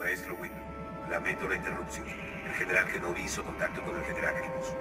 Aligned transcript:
Maestro 0.00 0.34
Wynn, 0.40 0.50
lamento 1.10 1.46
la 1.46 1.56
interrupción. 1.56 2.06
El 2.08 2.52
general 2.54 2.86
Kenobi 2.90 3.20
hizo 3.20 3.44
contacto 3.44 3.82
con 3.82 3.94
el 3.94 4.02
general 4.02 4.34
Grievous. 4.34 4.72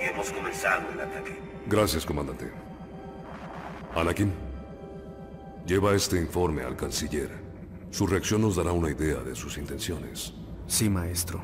Y 0.00 0.04
hemos 0.06 0.30
comenzado 0.32 0.90
el 0.90 1.00
ataque. 1.00 1.38
Gracias, 1.68 2.04
comandante. 2.04 2.50
Anakin, 3.94 4.32
lleva 5.64 5.94
este 5.94 6.16
informe 6.16 6.62
al 6.62 6.76
canciller. 6.76 7.30
Su 7.90 8.08
reacción 8.08 8.42
nos 8.42 8.56
dará 8.56 8.72
una 8.72 8.90
idea 8.90 9.20
de 9.20 9.36
sus 9.36 9.56
intenciones. 9.58 10.34
Sí, 10.66 10.90
maestro. 10.90 11.40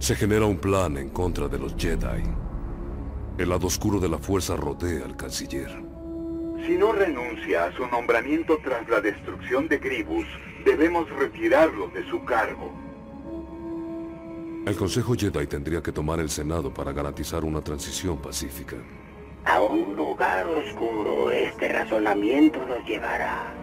Se 0.00 0.16
genera 0.16 0.44
un 0.44 0.58
plan 0.58 0.96
en 0.96 1.10
contra 1.10 1.46
de 1.46 1.58
los 1.58 1.76
Jedi. 1.76 2.49
El 3.40 3.48
lado 3.48 3.68
oscuro 3.68 3.98
de 3.98 4.08
la 4.10 4.18
fuerza 4.18 4.54
rodea 4.54 5.06
al 5.06 5.16
canciller. 5.16 5.70
Si 6.66 6.76
no 6.76 6.92
renuncia 6.92 7.64
a 7.64 7.72
su 7.72 7.86
nombramiento 7.86 8.58
tras 8.62 8.86
la 8.86 9.00
destrucción 9.00 9.66
de 9.66 9.78
Grievous, 9.78 10.26
debemos 10.62 11.08
retirarlo 11.08 11.88
de 11.88 12.06
su 12.10 12.22
cargo. 12.26 12.70
El 14.66 14.76
Consejo 14.76 15.14
Jedi 15.14 15.46
tendría 15.46 15.82
que 15.82 15.90
tomar 15.90 16.20
el 16.20 16.28
Senado 16.28 16.74
para 16.74 16.92
garantizar 16.92 17.42
una 17.42 17.62
transición 17.62 18.18
pacífica. 18.18 18.76
A 19.46 19.62
un 19.62 19.96
lugar 19.96 20.46
oscuro 20.46 21.30
este 21.30 21.72
razonamiento 21.72 22.58
nos 22.66 22.86
llevará. 22.86 23.54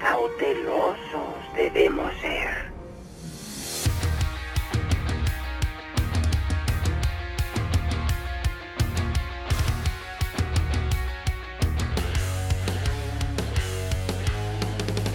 Cautelosos 0.00 1.34
debemos 1.54 2.10
ser. 2.22 2.67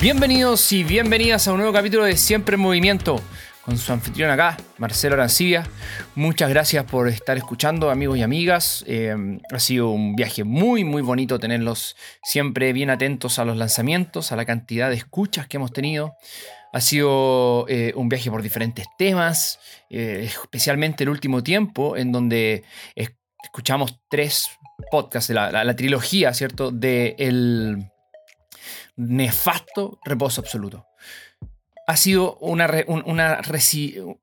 Bienvenidos 0.04 0.70
y 0.74 0.84
bienvenidas 0.84 1.48
a 1.48 1.54
un 1.54 1.60
nuevo 1.60 1.72
capítulo 1.72 2.04
de 2.04 2.18
Siempre 2.18 2.56
en 2.56 2.60
Movimiento 2.60 3.22
con 3.62 3.78
su 3.78 3.94
anfitrión 3.94 4.30
acá, 4.30 4.58
Marcelo 4.78 5.16
Arancibia. 5.16 5.66
Muchas 6.14 6.50
gracias 6.50 6.84
por 6.84 7.08
estar 7.08 7.38
escuchando, 7.38 7.90
amigos 7.90 8.18
y 8.18 8.22
amigas. 8.22 8.84
Eh, 8.86 9.16
ha 9.50 9.60
sido 9.60 9.92
un 9.92 10.18
viaje 10.18 10.44
muy, 10.44 10.84
muy 10.84 11.02
bonito 11.02 11.40
tenerlos 11.40 11.96
siempre 12.22 12.74
bien 12.74 12.90
atentos 12.90 13.40
a 13.40 13.46
los 13.46 13.56
lanzamientos, 13.56 14.34
a 14.34 14.36
la 14.36 14.44
cantidad 14.44 14.90
de 14.90 14.98
escuchas 14.98 15.48
que 15.48 15.56
hemos 15.56 15.72
tenido. 15.72 16.18
Ha 16.74 16.82
sido 16.82 17.66
eh, 17.70 17.94
un 17.96 18.10
viaje 18.10 18.30
por 18.30 18.42
diferentes 18.42 18.86
temas, 18.98 19.58
eh, 19.90 20.30
especialmente 20.44 21.06
el 21.06 21.12
último 21.12 21.44
tiempo, 21.44 21.96
en 21.96 22.12
donde 22.12 22.66
escuchamos 23.42 24.02
tres 24.10 24.50
podcasts 24.92 25.30
la, 25.30 25.64
la 25.64 25.76
trilogía, 25.78 26.34
¿cierto? 26.34 26.72
De 26.72 27.16
el 27.20 27.88
nefasto 28.96 30.00
reposo 30.04 30.42
absoluto. 30.42 30.88
Ha 31.86 31.98
sido 31.98 32.38
una... 32.38 32.70
una 32.88 33.42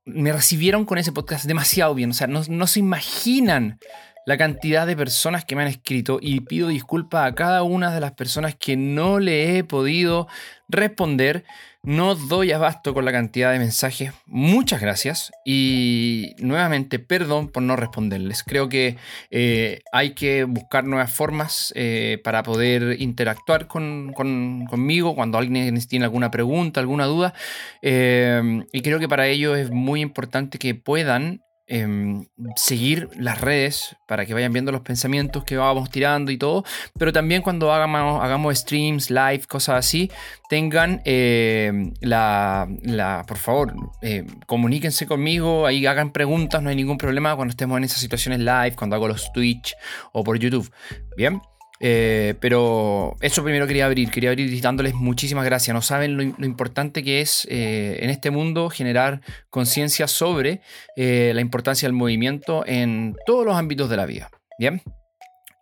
me 0.05 0.33
recibieron 0.33 0.85
con 0.85 0.99
ese 0.99 1.13
podcast 1.13 1.45
demasiado 1.45 1.95
bien. 1.95 2.11
O 2.11 2.15
sea, 2.15 2.27
no, 2.27 2.43
no 2.49 2.67
se 2.67 2.81
imaginan 2.81 3.79
la 4.27 4.37
cantidad 4.37 4.87
de 4.87 4.97
personas 4.97 5.45
que 5.45 5.57
me 5.57 5.63
han 5.63 5.69
escrito 5.69 6.19
y 6.21 6.41
pido 6.41 6.69
disculpas 6.69 7.27
a 7.27 7.35
cada 7.35 7.63
una 7.63 7.93
de 7.93 8.01
las 8.01 8.13
personas 8.13 8.55
que 8.55 8.77
no 8.77 9.19
le 9.19 9.57
he 9.57 9.65
podido 9.65 10.29
responder. 10.69 11.45
No 11.83 12.15
doy 12.15 12.53
abasto 12.53 12.93
con 12.93 13.07
la 13.07 13.13
cantidad 13.13 13.53
de 13.53 13.59
mensajes. 13.59 14.13
Muchas 14.27 14.83
gracias 14.83 15.33
y 15.47 16.35
nuevamente 16.39 16.99
perdón 16.99 17.49
por 17.49 17.63
no 17.63 17.75
responderles. 17.75 18.43
Creo 18.43 18.69
que 18.69 18.99
eh, 19.31 19.81
hay 19.91 20.11
que 20.11 20.45
buscar 20.45 20.85
nuevas 20.85 21.11
formas 21.11 21.73
eh, 21.75 22.21
para 22.23 22.43
poder 22.43 23.01
interactuar 23.01 23.67
con, 23.67 24.13
conmigo 24.13 25.15
cuando 25.15 25.39
alguien 25.39 25.75
tiene 25.89 26.05
alguna 26.05 26.31
pregunta, 26.31 26.81
alguna 26.81 27.07
duda. 27.07 27.33
Eh, 27.81 28.63
y 28.73 28.83
creo 28.83 28.99
que 28.99 29.09
para 29.09 29.27
ello 29.29 29.57
es 29.57 29.71
muy 29.71 30.03
importante 30.03 30.59
que 30.59 30.75
puedan 30.75 31.41
Em, 31.73 32.27
seguir 32.57 33.09
las 33.17 33.41
redes 33.41 33.95
para 34.09 34.27
que 34.27 34.35
vayan 34.35 34.53
viendo 34.53 34.73
los 34.73 34.81
pensamientos 34.81 35.45
que 35.45 35.57
vamos 35.57 35.89
tirando 35.89 36.33
y 36.33 36.37
todo, 36.37 36.65
pero 36.99 37.13
también 37.13 37.43
cuando 37.43 37.73
hagamos, 37.73 38.25
hagamos 38.25 38.59
streams, 38.59 39.09
live, 39.09 39.45
cosas 39.49 39.77
así, 39.87 40.11
tengan 40.49 41.01
em, 41.05 41.93
la, 42.01 42.67
la, 42.83 43.25
por 43.25 43.37
favor, 43.37 43.73
eh, 44.03 44.27
comuníquense 44.49 45.07
conmigo, 45.07 45.65
ahí 45.65 45.87
hagan 45.87 46.11
preguntas, 46.11 46.61
no 46.61 46.71
hay 46.71 46.77
ningún 46.77 46.99
problema 46.99 47.37
cuando 47.37 47.53
estemos 47.53 47.79
en 47.79 47.85
esas 47.85 48.01
situaciones 48.01 48.41
live, 48.41 48.75
cuando 48.75 48.97
hago 48.97 49.07
los 49.07 49.33
Twitch 49.33 49.77
o 50.11 50.25
por 50.25 50.41
YouTube. 50.41 50.69
Bien. 51.17 51.41
Eh, 51.83 52.35
pero 52.41 53.17
eso 53.23 53.43
primero 53.43 53.67
quería 53.67 53.87
abrir, 53.87 54.11
quería 54.11 54.31
abrir 54.31 54.61
dándoles 54.61 54.95
muchísimas 54.95 55.45
gracias. 55.47 55.75
No 55.75 55.81
saben 55.81 56.17
lo, 56.17 56.23
importante 56.23 57.03
que 57.03 57.23
es 57.23 57.47
eh, 57.51 57.99
en 58.03 58.11
este 58.11 58.31
mundo 58.31 58.69
generar 58.69 59.23
conciencia 59.49 60.07
sobre 60.07 60.61
eh, 60.97 61.33
la 61.35 61.41
importancia 61.41 61.89
del 61.89 61.95
movimiento 61.95 62.65
en 62.67 63.17
todos 63.25 63.47
los 63.47 63.57
ámbitos 63.57 63.89
de 63.89 63.97
la 63.97 64.07
vida. 64.07 64.31
Bien. 64.59 64.83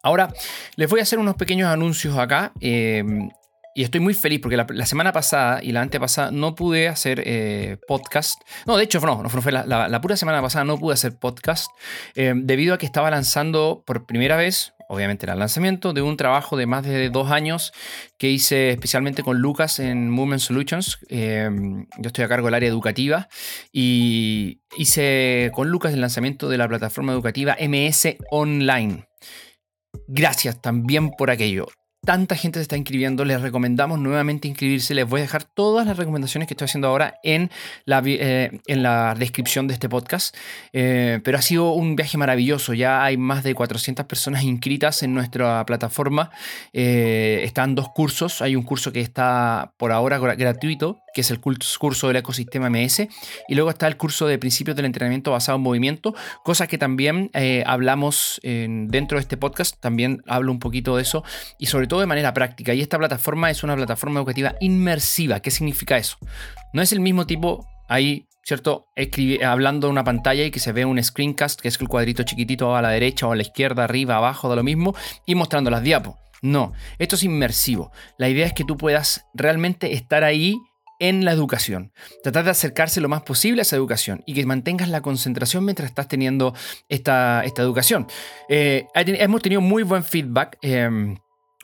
Ahora 0.03 0.33
les 0.77 0.91
voy 0.91 1.01
a 1.01 1.05
hacer 1.05 1.19
unos 1.19 1.37
pequeños 1.37 1.69
anuncios 1.69 2.19
acá. 2.19 2.53
y 2.61 3.83
estoy 3.85 4.01
muy 4.01 4.15
feliz 4.15 4.41
porque 4.41 4.57
la, 4.57 4.87
semana 4.87 5.13
pasada 5.13 5.63
y 5.63 5.71
la 5.71 5.83
antepasada 5.83 6.33
no 6.33 6.57
pude 6.57 6.89
hacer 6.89 7.79
podcast. 7.87 8.41
No, 8.67 8.77
de 8.77 8.85
hecho, 8.85 9.01
no, 9.01 9.23
no 9.23 9.29
fue 9.29 9.53
la, 9.53 9.65
la, 9.67 10.01
pura 10.01 10.17
semana 10.17 10.41
pasada 10.43 10.65
no 10.65 10.79
pude 10.79 10.95
hacer 10.95 11.17
podcast 11.17 11.71
debido 12.15 12.75
a 12.75 12.79
que 12.79 12.87
estaba 12.87 13.11
lanzando 13.11 13.83
por 13.87 14.07
primera 14.07 14.37
vez 14.37 14.73
obviamente 14.89 15.27
era 15.27 15.35
el 15.35 15.39
lanzamiento 15.39 15.93
de 15.93 16.03
un 16.03 16.17
trabajo 16.17 16.57
de 16.57 16.67
más 16.67 16.85
de 16.85 17.11
dos 17.11 17.31
años 17.31 17.73
que 18.19 18.31
hice 18.31 18.71
especialmente 18.71 19.23
con 19.23 19.39
Lucas 19.39 19.79
en 19.79 20.11
Movement 20.11 20.41
Solutions. 20.41 20.99
Em, 21.09 21.87
yo 21.99 22.09
estoy 22.09 22.25
a 22.25 22.29
cargo 22.29 22.47
del 22.47 22.55
área 22.55 22.69
educativa 22.69 23.29
y 23.73 24.61
hice 24.77 25.51
con 25.55 25.69
Lucas 25.69 25.93
el 25.93 26.01
lanzamiento 26.01 26.49
de 26.49 26.59
la 26.59 26.69
plataforma 26.69 27.13
educativa 27.13 27.57
MS 27.61 28.17
Online. 28.31 29.09
Gracias 30.07 30.61
también 30.61 31.11
por 31.11 31.31
aquello 31.31 31.69
tanta 32.05 32.37
gente 32.37 32.59
se 32.59 32.63
está 32.63 32.77
inscribiendo, 32.77 33.25
les 33.25 33.41
recomendamos 33.41 33.99
nuevamente 33.99 34.49
inscribirse. 34.49 34.95
Les 34.95 35.09
voy 35.09 35.21
a 35.21 35.23
dejar 35.23 35.45
todas 35.45 35.87
las 35.87 35.97
recomendaciones 35.97 36.49
que 36.49 36.55
estoy 36.55 36.67
haciendo 36.67 36.89
ahora 36.89 37.19
en 37.23 37.51
la, 37.85 38.03
eh, 38.05 38.61
en 38.67 38.83
la 38.83 39.15
descripción 39.15 39.67
de 39.67 39.75
este 39.75 39.89
podcast. 39.89 40.35
Eh, 40.73 41.21
pero 41.23 41.39
ha 41.39 41.43
sido 41.43 41.73
un 41.73 41.97
viaje 41.97 42.17
maravilloso. 42.17 42.73
Ya 42.73 43.05
hay 43.05 43.17
más 43.17 43.45
de 43.45 43.55
400 43.55 44.07
personas 44.07 44.43
inscritas 44.43 45.03
en 45.03 45.15
nuestra 45.15 45.65
plataforma. 45.67 46.31
Eh, 46.73 47.43
están 47.45 47.75
dos 47.75 47.91
cursos. 47.91 48.43
Hay 48.43 48.57
un 48.57 48.63
curso 48.63 48.93
que 48.93 49.01
está 49.01 49.73
por 49.77 49.93
ahora 49.93 50.19
gratuito, 50.19 51.01
que 51.15 51.23
es 51.23 51.31
el 51.31 51.41
curso 51.41 52.09
del 52.09 52.17
ecosistema 52.17 52.71
MS. 52.71 53.09
Y 53.49 53.55
luego 53.55 53.71
está 53.71 53.87
el 53.87 53.97
curso 53.97 54.27
de 54.27 54.39
principios 54.39 54.77
del 54.77 54.85
entrenamiento 54.85 55.31
basado 55.31 55.57
en 55.57 55.63
movimiento, 55.63 56.15
cosas 56.45 56.69
que 56.69 56.79
también 56.79 57.31
hablamos 57.67 58.41
dentro 58.43 59.19
de 59.19 59.23
este 59.23 59.37
podcast. 59.37 59.77
También 59.81 60.23
hablo 60.27 60.53
un 60.53 60.59
poquito 60.59 60.97
de 60.97 61.03
eso. 61.03 61.25
Y 61.59 61.67
sobre 61.67 61.87
todo 61.87 62.01
de 62.01 62.07
manera 62.07 62.35
práctica. 62.35 62.75
Y 62.75 62.81
esta 62.81 62.99
plataforma 62.99 63.51
es 63.51 63.63
una 63.63 63.77
plataforma 63.77 64.21
educativa 64.21 64.55
inmersiva. 64.61 65.41
¿Qué 65.41 65.51
significa 65.51 65.97
eso? 65.97 66.17
No 66.73 66.83
es 66.83 66.93
el 66.93 67.01
mismo 67.01 67.27
tipo 67.27 67.67
ahí, 67.89 68.27
¿cierto? 68.45 68.87
Hablando 69.45 69.87
en 69.87 69.93
una 69.93 70.05
pantalla 70.05 70.45
y 70.45 70.51
que 70.51 70.61
se 70.61 70.73
ve 70.73 70.85
un 70.85 71.03
screencast, 71.03 71.61
que 71.61 71.69
es 71.69 71.81
el 71.81 71.89
cuadrito 71.89 72.23
chiquitito 72.23 72.77
a 72.77 72.83
la 72.83 72.91
derecha 72.91 73.27
o 73.27 73.33
a 73.33 73.37
la 73.37 73.43
izquierda, 73.43 73.85
arriba, 73.85 74.17
abajo, 74.17 74.51
de 74.51 74.57
lo 74.57 74.63
mismo, 74.63 74.95
y 75.27 75.35
mostrando 75.35 75.71
las 75.71 75.83
diapos. 75.83 76.17
No, 76.41 76.73
esto 76.99 77.17
es 77.17 77.25
inmersivo. 77.25 77.91
La 78.17 78.29
idea 78.29 78.47
es 78.47 78.53
que 78.53 78.65
tú 78.65 78.77
puedas 78.77 79.25
realmente 79.35 79.95
estar 79.95 80.23
ahí 80.23 80.57
en 80.99 81.25
la 81.25 81.33
educación. 81.33 81.93
Tratar 82.23 82.45
de 82.45 82.51
acercarse 82.51 83.01
lo 83.01 83.09
más 83.09 83.23
posible 83.23 83.61
a 83.61 83.63
esa 83.63 83.77
educación 83.77 84.23
y 84.27 84.35
que 84.35 84.45
mantengas 84.47 84.89
la 84.89 85.01
concentración 85.01 85.65
mientras 85.65 85.89
estás 85.89 86.09
teniendo 86.09 86.55
esta, 86.89 87.43
esta 87.45 87.63
educación. 87.63 88.07
Eh, 88.49 88.87
hemos 88.95 89.43
tenido 89.43 89.61
muy 89.61 89.83
buen 89.83 90.05
feedback. 90.05 90.59
Em, 90.63 91.17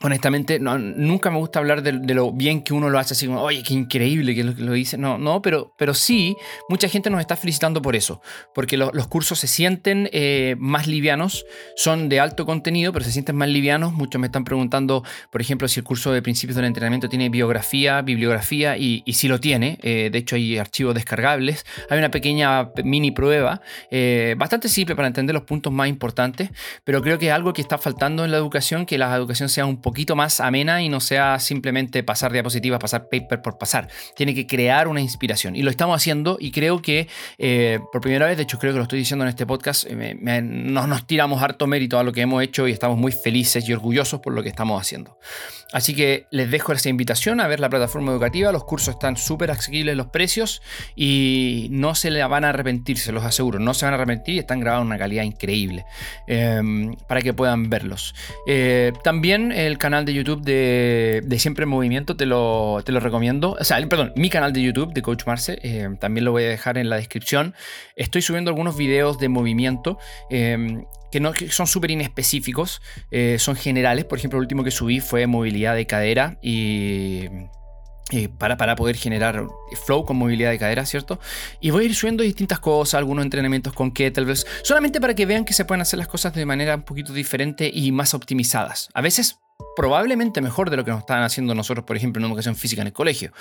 honestamente, 0.04 0.60
no, 0.60 0.78
nunca 0.78 1.30
me 1.30 1.38
gusta 1.38 1.58
hablar 1.58 1.82
de, 1.82 1.92
lo 2.14 2.30
bien 2.30 2.62
que 2.62 2.74
uno 2.74 2.90
lo 2.90 2.98
hace, 2.98 3.14
así 3.14 3.26
como, 3.26 3.40
oye, 3.40 3.62
qué 3.62 3.72
increíble 3.72 4.34
que 4.34 4.44
lo, 4.44 4.52
lo 4.52 4.72
dice. 4.72 4.98
No, 4.98 5.16
no, 5.16 5.40
pero, 5.40 5.72
pero 5.78 5.94
sí, 5.94 6.36
mucha 6.68 6.88
gente 6.88 7.08
nos 7.08 7.20
está 7.20 7.36
felicitando 7.36 7.80
por 7.80 7.96
eso, 7.96 8.20
porque 8.54 8.76
los 8.76 9.06
cursos 9.08 9.38
se 9.38 9.46
sienten 9.46 10.10
eh, 10.12 10.56
más 10.58 10.86
livianos, 10.86 11.46
son 11.74 12.10
de 12.10 12.20
alto 12.20 12.44
contenido, 12.44 12.92
pero 12.92 13.02
se 13.02 13.12
sienten 13.12 13.34
más 13.34 13.48
livianos. 13.48 13.94
Muchos 13.94 14.20
me 14.20 14.26
están 14.26 14.44
preguntando, 14.44 15.04
por 15.32 15.40
ejemplo, 15.40 15.68
si 15.68 15.80
el 15.80 15.84
curso 15.84 16.12
de 16.12 16.20
principios 16.20 16.56
del 16.56 16.66
entrenamiento 16.66 17.08
tiene 17.08 17.30
biografía, 17.30 18.02
bibliografía, 18.02 18.76
y, 18.76 19.02
y 19.06 19.14
sí 19.14 19.26
lo 19.26 19.40
tiene. 19.40 19.78
Eh, 19.80 20.10
de 20.12 20.18
hecho, 20.18 20.36
hay 20.36 20.58
archivos 20.58 20.94
descargables. 20.94 21.64
Hay 21.88 21.98
una 21.98 22.10
pequeña 22.10 22.70
mini 22.84 23.10
prueba, 23.10 23.62
eh, 23.90 24.34
bastante 24.36 24.68
simple 24.68 24.94
para 24.94 25.08
entender 25.08 25.32
los 25.32 25.44
puntos 25.44 25.72
más 25.72 25.88
importantes, 25.88 26.50
pero 26.84 27.00
creo 27.00 27.18
que 27.18 27.28
es 27.28 27.32
algo 27.32 27.54
que 27.54 27.62
está 27.62 27.78
faltando 27.78 28.22
en 28.26 28.30
la 28.30 28.36
educación, 28.36 28.84
que 28.84 28.98
la 28.98 29.14
educación 29.16 29.48
sea 29.48 29.64
un 29.64 29.80
poco 29.80 29.93
poquito 29.94 30.16
más 30.16 30.40
amena 30.40 30.82
y 30.82 30.88
no 30.88 30.98
sea 30.98 31.38
simplemente 31.38 32.02
pasar 32.02 32.32
diapositivas, 32.32 32.80
pasar 32.80 33.08
paper 33.08 33.40
por 33.42 33.58
pasar. 33.58 33.88
Tiene 34.16 34.34
que 34.34 34.44
crear 34.44 34.88
una 34.88 35.00
inspiración. 35.00 35.54
Y 35.54 35.62
lo 35.62 35.70
estamos 35.70 35.94
haciendo 35.94 36.36
y 36.40 36.50
creo 36.50 36.82
que 36.82 37.06
eh, 37.38 37.78
por 37.92 38.00
primera 38.00 38.26
vez, 38.26 38.36
de 38.36 38.42
hecho 38.42 38.58
creo 38.58 38.72
que 38.72 38.78
lo 38.78 38.82
estoy 38.82 38.98
diciendo 38.98 39.24
en 39.24 39.28
este 39.28 39.46
podcast, 39.46 39.84
eh, 39.88 40.16
nos 40.42 41.06
tiramos 41.06 41.40
harto 41.42 41.68
mérito 41.68 41.96
a 41.98 42.02
lo 42.02 42.12
que 42.12 42.22
hemos 42.22 42.42
hecho 42.42 42.66
y 42.66 42.72
estamos 42.72 42.98
muy 42.98 43.12
felices 43.12 43.68
y 43.68 43.72
orgullosos 43.72 44.20
por 44.20 44.32
lo 44.32 44.42
que 44.42 44.48
estamos 44.48 44.80
haciendo. 44.80 45.16
Así 45.72 45.94
que 45.94 46.26
les 46.30 46.50
dejo 46.50 46.72
esa 46.72 46.88
invitación 46.88 47.40
a 47.40 47.48
ver 47.48 47.58
la 47.58 47.68
plataforma 47.68 48.12
educativa. 48.12 48.52
Los 48.52 48.64
cursos 48.64 48.94
están 48.94 49.16
súper 49.16 49.50
asequibles 49.50 49.96
los 49.96 50.06
precios 50.06 50.62
y 50.94 51.66
no 51.70 51.94
se 51.94 52.10
le 52.10 52.22
van 52.24 52.44
a 52.44 52.50
arrepentir, 52.50 52.98
se 52.98 53.10
los 53.10 53.24
aseguro. 53.24 53.58
No 53.58 53.74
se 53.74 53.84
van 53.84 53.94
a 53.94 53.96
arrepentir 53.96 54.36
y 54.36 54.38
están 54.38 54.60
grabados 54.60 54.82
en 54.82 54.86
una 54.86 54.98
calidad 54.98 55.24
increíble 55.24 55.84
em, 56.28 56.94
para 57.08 57.22
que 57.22 57.32
puedan 57.32 57.70
verlos. 57.70 58.14
Eh, 58.46 58.92
también 59.02 59.50
el 59.50 59.73
canal 59.78 60.04
de 60.04 60.14
YouTube 60.14 60.42
de, 60.42 61.36
Siempre 61.38 61.64
en 61.64 61.68
Movimiento 61.68 62.16
te 62.16 62.26
lo, 62.26 62.80
te 62.84 62.92
lo, 62.92 63.00
recomiendo. 63.00 63.56
O 63.58 63.64
sea, 63.64 63.86
perdón, 63.88 64.12
mi 64.16 64.30
canal 64.30 64.52
de 64.52 64.62
YouTube 64.62 64.92
de 64.92 65.02
Coach 65.02 65.26
Marce 65.26 65.58
em, 65.62 65.96
también 65.96 66.24
lo 66.24 66.32
voy 66.32 66.44
a 66.44 66.48
dejar 66.48 66.78
en 66.78 66.88
la 66.88 66.96
descripción. 66.96 67.54
Estoy 67.96 68.22
subiendo 68.22 68.50
algunos 68.50 68.76
videos 68.76 69.18
de 69.18 69.28
movimiento. 69.28 69.98
Em, 70.30 70.84
que, 71.10 71.20
no, 71.20 71.32
son 71.50 71.66
súper 71.66 71.92
inespecíficos, 71.92 72.82
eh, 73.10 73.36
son 73.38 73.54
generales. 73.54 74.04
Por 74.04 74.18
ejemplo, 74.18 74.38
el 74.38 74.42
último 74.42 74.64
que 74.64 74.70
subí 74.70 75.00
fue 75.00 75.26
movilidad 75.26 75.76
de 75.76 75.86
cadera 75.86 76.38
y 76.42 77.28
para, 78.38 78.56
para, 78.56 78.76
poder 78.76 78.96
generar 78.96 79.46
flow 79.86 80.04
con 80.04 80.16
movilidad 80.16 80.50
de 80.50 80.58
cadera, 80.58 80.84
¿cierto? 80.86 81.18
Y 81.60 81.70
voy 81.70 81.84
a 81.84 81.86
ir 81.86 81.94
subiendo 81.94 82.22
distintas 82.22 82.60
cosas, 82.60 82.94
algunos 82.94 83.24
entrenamientos 83.24 83.72
con 83.72 83.92
kettlebells, 83.92 84.46
solamente 84.62 85.00
para 85.00 85.14
que 85.14 85.26
vean 85.26 85.44
que 85.44 85.54
se 85.54 85.64
pueden 85.64 85.80
hacer 85.80 85.98
las 85.98 86.08
cosas 86.08 86.34
de 86.34 86.44
manera 86.44 86.76
un 86.76 86.82
poquito 86.82 87.12
diferente 87.12 87.70
y 87.72 87.92
más 87.92 88.14
optimizadas. 88.14 88.88
A 88.92 89.00
veces 89.00 89.38
probablemente 89.74 90.40
mejor 90.40 90.70
de 90.70 90.76
lo 90.76 90.84
que 90.84 90.90
nos 90.90 91.00
estaban 91.00 91.22
haciendo 91.22 91.54
nosotros, 91.54 91.84
por 91.84 91.96
ejemplo, 91.96 92.20
en 92.20 92.28
educación 92.28 92.56
física 92.56 92.82
en 92.82 92.88
el 92.88 92.92
colegio. 92.92 93.32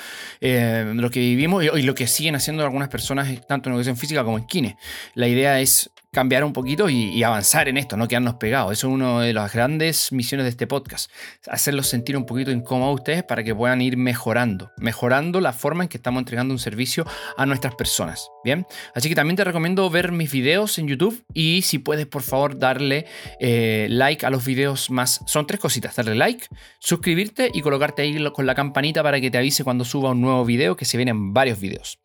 Eh, 0.42 0.92
lo 0.96 1.10
que 1.10 1.20
vivimos 1.20 1.64
y, 1.64 1.82
lo 1.82 1.96
que 1.96 2.08
siguen 2.08 2.36
haciendo 2.36 2.64
algunas 2.64 2.90
personas, 2.90 3.30
tanto 3.48 3.70
en 3.70 3.74
educación 3.74 3.98
física 3.98 4.24
como 4.24 4.38
en 4.38 4.46
kine. 4.46 4.78
La 5.14 5.28
idea 5.28 5.60
es 5.60 5.92
cambiar 6.12 6.44
un 6.44 6.54
poquito 6.54 6.90
y, 6.90 7.24
avanzar 7.24 7.68
en 7.68 7.78
esto, 7.78 7.98
no 7.98 8.08
quedarnos 8.08 8.36
pegados. 8.36 8.72
Eso 8.72 8.88
es 8.88 8.94
una 8.94 9.22
de 9.22 9.34
las 9.34 9.52
grandes 9.52 10.12
misiones 10.12 10.46
de 10.46 10.52
este 10.52 10.68
podcast. 10.68 11.12
Hacerlos 11.48 11.88
sentir 11.88 12.16
un 12.16 12.26
poquito 12.26 12.52
incómodos 12.52 12.92
a 12.92 12.96
ustedes 12.96 13.24
para 13.24 13.44
que 13.44 13.56
puedan 13.56 13.82
ir 13.82 13.98
mejorando, 13.98 14.72
mejorando 14.78 15.42
la 15.42 15.54
forma 15.54 15.84
en 15.84 15.90
que 15.90 15.98
estamos 15.98 16.20
entregando 16.22 16.54
un 16.54 16.60
servicio 16.60 17.06
a 17.36 17.46
nuestras 17.46 17.74
personas. 17.76 18.30
Bien, 18.44 18.68
así 18.94 19.10
que 19.10 19.16
también 19.16 19.36
te 19.38 19.44
recomiendo 19.44 19.90
ver 19.90 20.12
mis 20.12 20.32
videos 20.32 20.78
en 20.78 20.88
YouTube 20.88 21.24
y 21.34 21.64
si 21.64 21.80
puedes, 21.80 22.06
por 22.06 22.22
favor, 22.22 22.60
darle 22.60 23.08
eh, 23.40 23.88
like 23.90 24.26
a 24.26 24.30
los 24.30 24.46
videos 24.46 24.92
más. 24.92 25.22
Son 25.26 25.48
tres 25.48 25.60
cositas: 25.60 25.96
darle 26.04 26.18
like, 26.18 26.48
suscribirte 26.80 27.50
y 27.54 27.62
colocarte 27.62 28.02
ahí 28.02 28.24
con 28.34 28.46
la 28.46 28.56
campanita 28.56 29.04
para 29.04 29.20
que 29.20 29.32
te 29.32 29.38
avise 29.38 29.64
cuando 29.64 29.86
suba 29.86 30.12
un 30.12 30.22
nuevo 30.22 30.46
video, 30.46 30.76
que 30.76 30.86
se 30.86 30.98
vienen 30.98 31.34
varios 31.34 31.60
videos. 31.60 32.00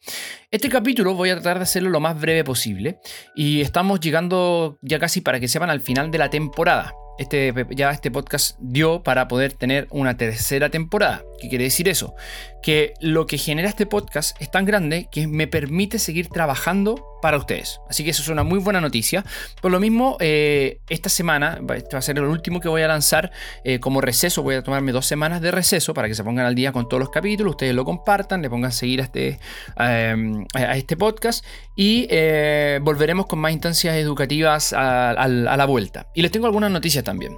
Este 0.51 0.69
capítulo 0.69 1.15
voy 1.15 1.31
a 1.31 1.35
tratar 1.35 1.59
de 1.59 1.65
hacerlo 1.65 1.91
lo 1.91 2.01
más 2.01 2.21
breve 2.21 2.45
posible 2.45 2.99
y 3.35 3.61
estamos 3.61 4.01
llegando 4.01 4.79
ya 4.83 4.99
casi 4.99 5.21
para 5.21 5.41
que 5.41 5.49
sepan 5.49 5.71
al 5.71 5.81
final 5.81 6.11
de 6.11 6.19
la 6.19 6.31
temporada. 6.31 6.95
Este, 7.19 7.53
ya 7.71 7.91
este 7.91 8.13
podcast 8.13 8.57
dio 8.61 9.03
para 9.03 9.27
poder 9.27 9.53
tener 9.53 9.89
una 9.91 10.17
tercera 10.17 10.71
temporada. 10.71 11.25
¿Qué 11.41 11.49
quiere 11.49 11.65
decir 11.65 11.89
eso? 11.89 12.15
Que 12.63 12.95
lo 13.01 13.27
que 13.27 13.39
genera 13.39 13.69
este 13.69 13.87
podcast 13.87 14.41
es 14.41 14.51
tan 14.51 14.65
grande 14.65 15.09
que 15.11 15.27
me 15.27 15.47
permite 15.47 15.99
seguir 15.99 16.29
trabajando 16.29 17.05
para 17.23 17.37
ustedes. 17.37 17.81
Así 17.89 18.05
que 18.05 18.11
eso 18.11 18.23
es 18.23 18.29
una 18.29 18.45
muy 18.45 18.59
buena 18.59 18.81
noticia. 18.81 19.25
Por 19.61 19.73
lo 19.73 19.81
mismo, 19.81 20.17
eh, 20.21 20.79
esta 20.89 21.09
semana, 21.09 21.61
este 21.75 21.95
va 21.95 21.99
a 21.99 22.03
ser 22.03 22.19
el 22.19 22.25
último 22.25 22.61
que 22.61 22.69
voy 22.69 22.83
a 22.83 22.89
lanzar 22.89 23.33
eh, 23.65 23.81
como 23.81 24.01
receso. 24.01 24.43
Voy 24.43 24.57
a 24.57 24.63
tomarme 24.63 24.93
dos 24.93 25.07
semanas 25.07 25.41
de 25.41 25.51
receso 25.51 25.95
para 25.95 26.09
que 26.09 26.15
se 26.15 26.23
pongan 26.23 26.47
al 26.47 26.55
día 26.55 26.73
con 26.73 26.89
todos 26.89 27.01
los 27.01 27.11
capítulos. 27.11 27.53
Ustedes 27.53 27.75
lo 27.75 27.85
compartan, 27.85 28.43
le 28.43 28.51
pongan 28.51 28.69
a 28.69 28.73
seguir 28.73 29.01
a 29.01 29.05
este, 29.05 29.41
em, 29.79 30.45
a 30.55 30.77
este 30.77 30.97
podcast 30.97 31.45
y 31.75 32.07
eh, 32.11 32.79
volveremos 32.83 33.27
con 33.27 33.39
más 33.41 33.53
instancias 33.53 33.97
educativas 33.97 34.73
a, 34.73 35.11
a, 35.11 35.29
la 35.29 35.67
vuelta. 35.67 36.07
Y 36.15 36.23
les 36.23 36.31
tengo 36.31 36.47
algunas 36.47 36.71
noticias 36.71 37.03
también. 37.03 37.37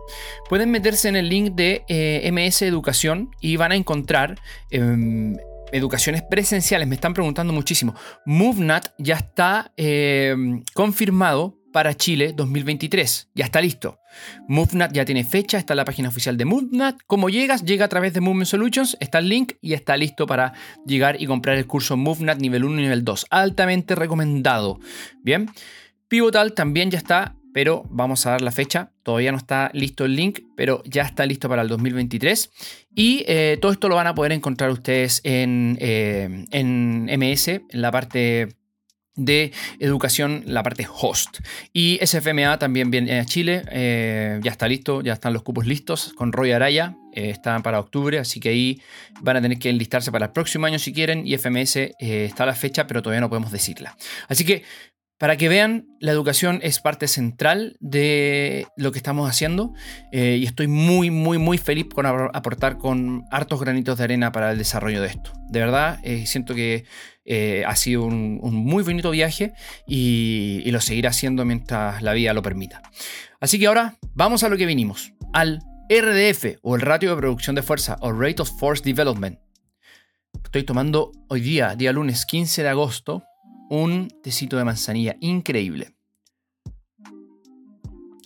Pueden 0.49 0.71
meterse 0.71 1.09
en 1.09 1.17
el 1.17 1.29
link 1.29 1.55
de 1.55 1.85
MS 2.33 2.63
Educación 2.63 3.35
y 3.41 3.57
van 3.57 3.73
a 3.73 3.77
encontrar 3.77 3.91
encontrar 3.91 4.39
em, 4.71 5.10
educaciones 5.73 6.23
presenciales. 6.23 6.89
Me 6.89 6.95
están 6.95 7.15
preguntando 7.15 7.53
muchísimo. 7.53 7.95
MoveNat 8.27 8.89
ya 8.99 9.17
está 9.17 9.73
em, 9.77 10.63
confirmado 10.75 11.59
para 11.73 11.95
Chile 11.95 12.33
2023. 12.35 13.31
Ya 13.35 13.45
está 13.45 13.61
listo. 13.61 13.99
MoveNat 14.49 14.93
ya 14.93 15.05
tiene 15.05 15.25
fecha, 15.25 15.59
está 15.59 15.75
en 15.75 15.79
la 15.79 15.85
página 15.85 16.09
oficial 16.09 16.37
de 16.37 16.45
MoveNat. 16.45 16.99
¿Cómo 17.07 17.29
llegas? 17.29 17.65
Llega 17.65 17.85
a 17.85 17.89
través 17.89 18.13
de 18.13 18.21
Movement 18.21 18.49
Solutions, 18.49 18.97
está 19.01 19.19
el 19.19 19.29
link 19.29 19.53
y 19.61 19.75
está 19.75 19.97
listo 19.97 20.27
para 20.27 20.53
llegar 20.85 21.21
y 21.21 21.27
comprar 21.27 21.57
el 21.57 21.67
curso 21.67 21.97
MoveNat 21.97 22.39
nivel 22.39 22.65
1 22.65 22.81
y 22.81 22.83
nivel 22.83 23.05
2. 23.05 23.27
Altamente 23.31 23.95
recomendado. 23.95 24.79
Bien. 25.23 25.49
Pivotal 26.09 26.55
también 26.55 26.91
ya 26.91 26.99
está 26.99 27.37
pero 27.53 27.85
vamos 27.91 28.27
a 28.27 28.31
dar 28.31 28.43
la 28.43 28.53
fecha. 28.53 28.93
Todavía 29.03 29.33
no 29.33 29.39
está 29.39 29.71
listo 29.75 30.05
el 30.05 30.15
link, 30.15 30.41
pero 30.57 30.83
ya 30.85 31.03
está 31.03 31.27
listo 31.27 31.49
para 31.49 31.63
el 31.63 31.69
2023. 31.69 32.51
Y 32.95 33.25
eh, 33.27 33.59
todo 33.61 33.73
esto 33.73 33.89
lo 33.89 33.97
van 33.97 34.07
a 34.07 34.15
poder 34.15 34.33
encontrar 34.33 34.71
ustedes 34.71 35.21
en, 35.25 35.77
eh, 35.81 36.45
en 36.51 37.05
MS, 37.19 37.49
en 37.49 37.63
la 37.73 37.91
parte 37.91 38.57
de 39.17 39.53
educación, 39.81 40.45
la 40.47 40.63
parte 40.63 40.87
host. 40.91 41.41
Y 41.73 41.99
SFMA 42.05 42.59
también 42.59 42.91
viene 42.91 43.19
a 43.19 43.25
Chile, 43.25 43.65
eh, 43.71 44.41
ya 44.43 44.51
está 44.51 44.67
listo, 44.67 45.03
ya 45.03 45.13
están 45.13 45.33
los 45.33 45.43
cupos 45.43 45.67
listos 45.67 46.13
con 46.15 46.33
Roy 46.33 46.53
Araya, 46.53 46.97
están 47.13 47.63
para 47.63 47.81
octubre, 47.81 48.19
así 48.19 48.39
que 48.39 48.51
ahí 48.51 48.81
van 49.21 49.37
a 49.37 49.43
tener 49.43 49.59
que 49.59 49.69
enlistarse 49.69 50.13
para 50.13 50.27
el 50.27 50.33
próximo 50.33 50.67
año 50.67 50.79
si 50.79 50.93
quieren. 50.93 51.27
Y 51.27 51.37
FMS 51.37 51.77
está 51.99 52.47
la 52.47 52.55
fecha, 52.55 52.87
pero 52.87 53.03
todavía 53.03 53.21
no 53.21 53.29
podemos 53.29 53.51
decirla. 53.51 53.97
Así 54.29 54.45
que 54.45 54.63
para 55.21 55.37
que 55.37 55.51
vean, 55.51 55.87
la 56.01 56.13
educación 56.13 56.61
es 56.63 56.81
parte 56.81 57.07
central 57.07 57.77
de 57.79 58.67
lo 58.79 58.91
que 58.91 58.97
estamos 58.97 59.29
haciendo 59.29 59.75
eh, 60.13 60.39
y 60.41 60.47
estoy 60.47 60.67
muy, 60.67 61.11
muy, 61.11 61.37
muy 61.37 61.59
feliz 61.59 61.89
con 61.93 62.07
aportar 62.07 62.79
con 62.79 63.25
hartos 63.31 63.61
granitos 63.61 63.99
de 63.99 64.05
arena 64.05 64.33
para 64.33 64.51
el 64.51 64.57
desarrollo 64.57 65.03
de 65.03 65.09
esto. 65.09 65.35
De 65.51 65.61
verdad, 65.61 66.01
eh, 66.05 66.25
siento 66.25 66.55
que 66.55 66.87
eh, 67.27 67.65
ha 67.67 67.77
sido 67.77 68.05
un, 68.05 68.41
muy 68.41 68.83
bonito 68.83 69.11
viaje 69.11 69.53
y, 69.87 70.63
y 70.65 70.71
lo 70.71 70.81
seguiré 70.81 71.09
haciendo 71.09 71.45
mientras 71.45 72.01
la 72.01 72.15
vida 72.15 72.33
lo 72.33 72.41
permita. 72.41 72.81
Así 73.41 73.59
que 73.59 73.67
ahora 73.67 73.99
vamos 74.15 74.43
a 74.43 74.49
lo 74.49 74.57
que 74.57 74.65
vinimos, 74.65 75.13
al 75.35 75.59
RDF 75.91 76.61
o 76.63 76.77
el 76.77 76.81
ratio 76.81 77.11
de 77.11 77.21
producción 77.21 77.55
de 77.55 77.63
fuerza 77.63 77.99
o 78.01 78.11
Rate 78.11 78.41
of 78.41 78.59
Force 78.59 78.83
Development. 78.83 79.39
Estoy 80.45 80.63
tomando 80.63 81.13
hoy 81.29 81.43
día, 81.43 81.75
día 81.77 81.93
lunes 81.93 82.25
15 82.25 82.63
de 82.63 82.71
agosto, 82.71 83.23
un 83.71 84.09
tecito 84.23 84.59
de 84.59 84.65
manzanilla 84.65 85.17
increíble. 85.21 85.95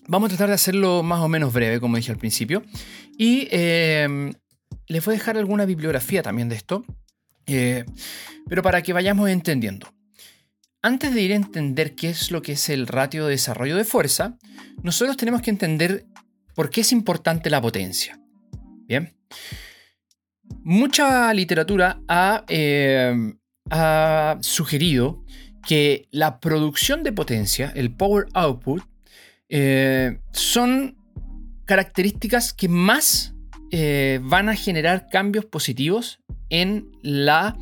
Vamos 0.09 0.27
a 0.27 0.31
tratar 0.31 0.49
de 0.49 0.55
hacerlo 0.55 1.03
más 1.03 1.21
o 1.21 1.29
menos 1.29 1.53
breve, 1.53 1.81
como 1.81 1.97
dije 1.97 2.11
al 2.11 2.19
principio. 2.19 2.63
Y 3.17 3.47
eh, 3.53 4.33
les 4.89 5.05
voy 5.05 5.15
a 5.15 5.19
dejar 5.19 5.39
alguna 5.39 5.65
bibliografía 5.65 6.23
también 6.23 6.49
de 6.49 6.57
esto. 6.57 6.85
Eh, 7.47 7.85
pero 8.49 8.63
para 8.63 8.83
que 8.83 8.93
vayamos 8.93 9.29
entendiendo. 9.29 9.89
Antes 10.83 11.15
de 11.15 11.23
ir 11.23 11.33
a 11.33 11.37
entender 11.37 11.95
qué 11.95 12.11
es 12.11 12.31
lo 12.31 12.43
que 12.43 12.53
es 12.53 12.69
el 12.69 12.87
ratio 12.87 13.25
de 13.25 13.33
desarrollo 13.33 13.77
de 13.77 13.85
fuerza, 13.85 14.39
nosotros 14.83 15.17
tenemos 15.17 15.41
que 15.41 15.51
entender 15.51 16.07
por 16.55 16.71
qué 16.71 16.83
es 16.83 16.93
importante 16.93 17.49
la 17.51 17.61
potencia. 17.61 18.19
Bien. 18.87 19.15
Mucha 20.63 21.33
literatura 21.33 22.03
ha, 22.09 22.45
eh, 22.49 23.35
ha 23.71 24.39
sugerido 24.41 25.25
que 25.67 26.09
la 26.11 26.41
producción 26.41 27.03
de 27.03 27.13
potencia, 27.13 27.73
el 27.75 27.95
power 27.95 28.27
output, 28.35 28.83
eh, 29.49 30.19
son 30.33 30.97
características 31.65 32.53
que 32.53 32.69
más 32.69 33.35
eh, 33.71 34.21
van 34.23 34.49
a 34.49 34.57
generar 34.57 35.09
cambios 35.11 35.45
positivos 35.47 36.21
en 36.51 36.91
la, 37.03 37.57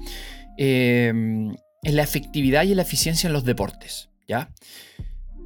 eh, 0.59 1.09
en 1.09 1.97
la 1.97 2.03
efectividad 2.03 2.65
y 2.65 2.73
en 2.73 2.77
la 2.77 2.83
eficiencia 2.83 3.29
en 3.29 3.33
los 3.33 3.45
deportes. 3.45 4.11
¿ya? 4.27 4.51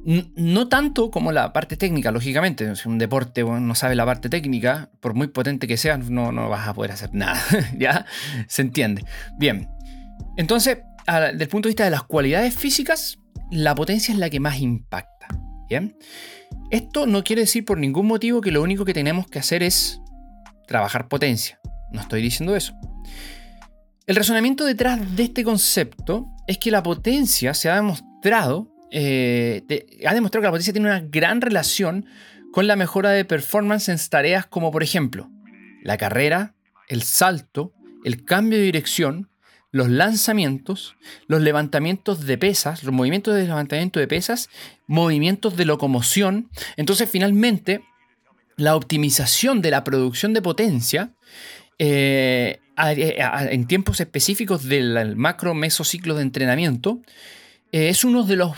No 0.05 0.67
tanto 0.69 1.11
como 1.11 1.31
la 1.31 1.53
parte 1.53 1.77
técnica, 1.77 2.11
lógicamente. 2.11 2.75
Si 2.75 2.87
un 2.87 2.97
deporte 2.97 3.43
no 3.43 3.75
sabe 3.75 3.95
la 3.95 4.05
parte 4.05 4.29
técnica, 4.29 4.89
por 5.01 5.13
muy 5.13 5.27
potente 5.27 5.67
que 5.67 5.77
sea, 5.77 5.97
no, 5.97 6.31
no 6.31 6.49
vas 6.49 6.67
a 6.67 6.73
poder 6.73 6.91
hacer 6.91 7.13
nada. 7.13 7.41
¿Ya? 7.77 8.05
Se 8.47 8.61
entiende. 8.61 9.03
Bien. 9.37 9.76
Entonces, 10.37 10.79
desde 11.05 11.43
el 11.43 11.49
punto 11.49 11.67
de 11.67 11.71
vista 11.71 11.83
de 11.85 11.91
las 11.91 12.03
cualidades 12.03 12.55
físicas, 12.55 13.17
la 13.51 13.75
potencia 13.75 14.13
es 14.13 14.19
la 14.19 14.29
que 14.29 14.39
más 14.39 14.59
impacta. 14.59 15.27
¿Bien? 15.69 15.97
Esto 16.71 17.07
no 17.07 17.23
quiere 17.23 17.41
decir 17.41 17.65
por 17.65 17.77
ningún 17.77 18.07
motivo 18.07 18.41
que 18.41 18.51
lo 18.51 18.61
único 18.61 18.85
que 18.85 18.93
tenemos 18.93 19.27
que 19.27 19.39
hacer 19.39 19.63
es 19.63 19.99
trabajar 20.67 21.07
potencia. 21.07 21.59
No 21.91 22.01
estoy 22.01 22.21
diciendo 22.21 22.55
eso. 22.55 22.73
El 24.05 24.15
razonamiento 24.15 24.65
detrás 24.65 25.15
de 25.15 25.23
este 25.23 25.43
concepto 25.43 26.29
es 26.47 26.57
que 26.57 26.71
la 26.71 26.83
potencia 26.83 27.53
se 27.53 27.69
ha 27.69 27.75
demostrado, 27.75 28.73
eh, 28.91 29.63
ha 30.05 30.13
demostrado 30.13 30.41
que 30.41 30.47
la 30.47 30.51
potencia 30.51 30.73
tiene 30.73 30.87
una 30.87 31.01
gran 31.01 31.41
relación 31.41 32.05
con 32.53 32.67
la 32.67 32.77
mejora 32.77 33.09
de 33.11 33.25
performance 33.25 33.89
en 33.89 33.97
tareas 34.09 34.45
como 34.45 34.71
por 34.71 34.83
ejemplo 34.83 35.29
la 35.83 35.97
carrera, 35.97 36.55
el 36.87 37.03
salto, 37.03 37.73
el 38.03 38.25
cambio 38.25 38.57
de 38.57 38.65
dirección, 38.65 39.29
los 39.71 39.89
lanzamientos, 39.89 40.95
los 41.27 41.41
levantamientos 41.41 42.25
de 42.25 42.37
pesas, 42.37 42.83
los 42.83 42.93
movimientos 42.93 43.35
de 43.35 43.43
levantamiento 43.43 43.99
de 43.99 44.07
pesas, 44.07 44.49
movimientos 44.87 45.57
de 45.57 45.65
locomoción. 45.65 46.49
Entonces, 46.77 47.09
finalmente, 47.09 47.83
la 48.55 48.75
optimización 48.75 49.61
de 49.61 49.71
la 49.71 49.83
producción 49.83 50.33
de 50.33 50.41
potencia 50.41 51.11
eh, 51.79 52.59
en 52.77 53.67
tiempos 53.67 53.99
específicos 53.99 54.63
del 54.63 55.15
macro 55.15 55.53
mesociclo 55.53 56.15
de 56.15 56.23
entrenamiento 56.23 57.01
eh, 57.71 57.89
es 57.89 58.03
uno 58.03 58.23
de 58.23 58.35
los 58.35 58.51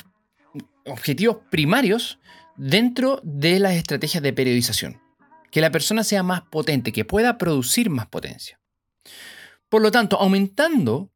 objetivos 0.85 1.37
primarios 1.49 2.19
dentro 2.57 3.21
de 3.23 3.59
las 3.59 3.73
estrategias 3.73 4.23
de 4.23 4.33
periodización. 4.33 5.01
Que 5.51 5.61
la 5.61 5.71
persona 5.71 6.03
sea 6.03 6.21
más 6.21 6.41
potente, 6.41 6.91
que 6.91 7.05
pueda 7.05 7.37
producir 7.37 7.89
más 7.89 8.05
potencia. 8.07 8.59
Por 9.69 9.81
lo 9.81 9.91
tanto, 9.91 10.19
aumentando, 10.19 11.11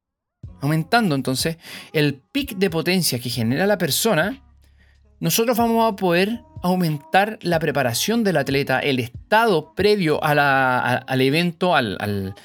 aumentando 0.61 1.15
entonces 1.15 1.57
el 1.91 2.21
pic 2.31 2.55
de 2.55 2.69
potencia 2.69 3.19
que 3.19 3.29
genera 3.29 3.65
la 3.65 3.77
persona, 3.77 4.43
nosotros 5.19 5.57
vamos 5.57 5.91
a 5.91 5.95
poder 5.95 6.41
aumentar 6.63 7.39
la 7.41 7.59
preparación 7.59 8.23
del 8.23 8.37
atleta, 8.37 8.79
el 8.79 8.99
estado 8.99 9.73
previo 9.73 10.23
al 10.23 11.21
evento, 11.21 11.75
al, 11.75 12.35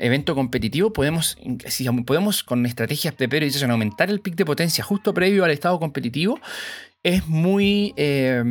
evento 0.00 0.34
competitivo. 0.34 0.92
Podemos, 0.92 1.36
si 1.66 1.88
podemos 2.02 2.44
con 2.44 2.66
estrategias 2.66 3.16
de 3.16 3.28
periodización 3.28 3.70
aumentar 3.70 4.10
el 4.10 4.20
pic 4.20 4.36
de 4.36 4.44
potencia 4.44 4.84
justo 4.84 5.14
previo 5.14 5.44
al 5.44 5.50
estado 5.50 5.80
competitivo, 5.80 6.38
es 7.02 7.26
muy, 7.26 7.92
eh, 7.96 8.42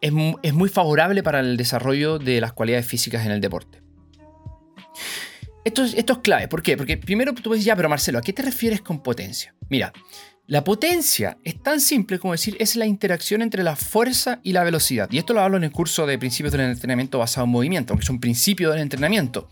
es, 0.00 0.12
es 0.42 0.54
muy 0.54 0.68
favorable 0.68 1.22
para 1.22 1.40
el 1.40 1.56
desarrollo 1.56 2.18
de 2.18 2.40
las 2.40 2.52
cualidades 2.52 2.86
físicas 2.86 3.24
en 3.24 3.32
el 3.32 3.40
deporte. 3.40 3.80
Esto 5.64 5.84
es, 5.84 5.94
esto 5.94 6.14
es, 6.14 6.18
clave. 6.20 6.48
¿Por 6.48 6.62
qué? 6.62 6.76
Porque 6.76 6.96
primero 6.96 7.34
tú 7.34 7.50
ves 7.50 7.64
ya, 7.64 7.76
pero 7.76 7.88
Marcelo, 7.88 8.18
¿a 8.18 8.22
qué 8.22 8.32
te 8.32 8.42
refieres 8.42 8.80
con 8.80 9.02
potencia? 9.02 9.54
Mira, 9.68 9.92
la 10.48 10.64
potencia 10.64 11.36
es 11.44 11.62
tan 11.62 11.78
simple 11.78 12.18
como 12.18 12.32
decir, 12.32 12.56
es 12.58 12.74
la 12.74 12.86
interacción 12.86 13.42
entre 13.42 13.62
la 13.62 13.76
fuerza 13.76 14.40
y 14.42 14.52
la 14.52 14.64
velocidad. 14.64 15.06
Y 15.12 15.18
esto 15.18 15.34
lo 15.34 15.42
hablo 15.42 15.58
en 15.58 15.64
el 15.64 15.70
curso 15.70 16.06
de 16.06 16.18
principios 16.18 16.52
del 16.52 16.62
entrenamiento 16.62 17.18
basado 17.18 17.44
en 17.44 17.50
movimiento, 17.50 17.94
que 17.94 18.00
es 18.00 18.08
un 18.08 18.18
principio 18.18 18.70
del 18.70 18.80
entrenamiento. 18.80 19.50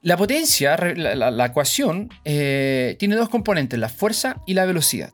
La 0.00 0.16
potencia, 0.16 0.76
la, 0.76 1.46
ecuación, 1.46 2.08
eh, 2.24 2.94
tiene 3.00 3.16
dos 3.16 3.28
componentes, 3.28 3.76
la 3.80 3.88
fuerza 3.88 4.42
y 4.46 4.54
la 4.54 4.64
velocidad. 4.64 5.12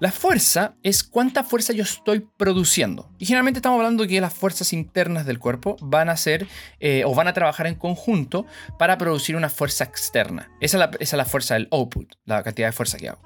La 0.00 0.10
fuerza 0.10 0.74
es 0.82 1.04
cuánta 1.04 1.44
fuerza 1.44 1.72
yo 1.72 1.84
estoy 1.84 2.26
produciendo. 2.36 3.08
Y 3.18 3.26
generalmente 3.26 3.58
estamos 3.58 3.78
hablando 3.78 4.06
que 4.06 4.20
las 4.20 4.34
fuerzas 4.34 4.72
internas 4.72 5.24
del 5.24 5.38
cuerpo 5.38 5.76
van 5.80 6.08
a 6.08 6.16
ser 6.16 6.48
eh, 6.80 7.04
o 7.06 7.14
van 7.14 7.28
a 7.28 7.32
trabajar 7.32 7.68
en 7.68 7.76
conjunto 7.76 8.44
para 8.76 8.98
producir 8.98 9.36
una 9.36 9.50
fuerza 9.50 9.84
externa. 9.84 10.50
Esa 10.60 10.84
esa 10.84 10.96
es 10.98 11.12
la 11.12 11.24
fuerza 11.24 11.54
del 11.54 11.68
output, 11.70 12.14
la 12.24 12.42
cantidad 12.42 12.68
de 12.68 12.72
fuerza 12.72 12.98
que 12.98 13.08
hago. 13.08 13.20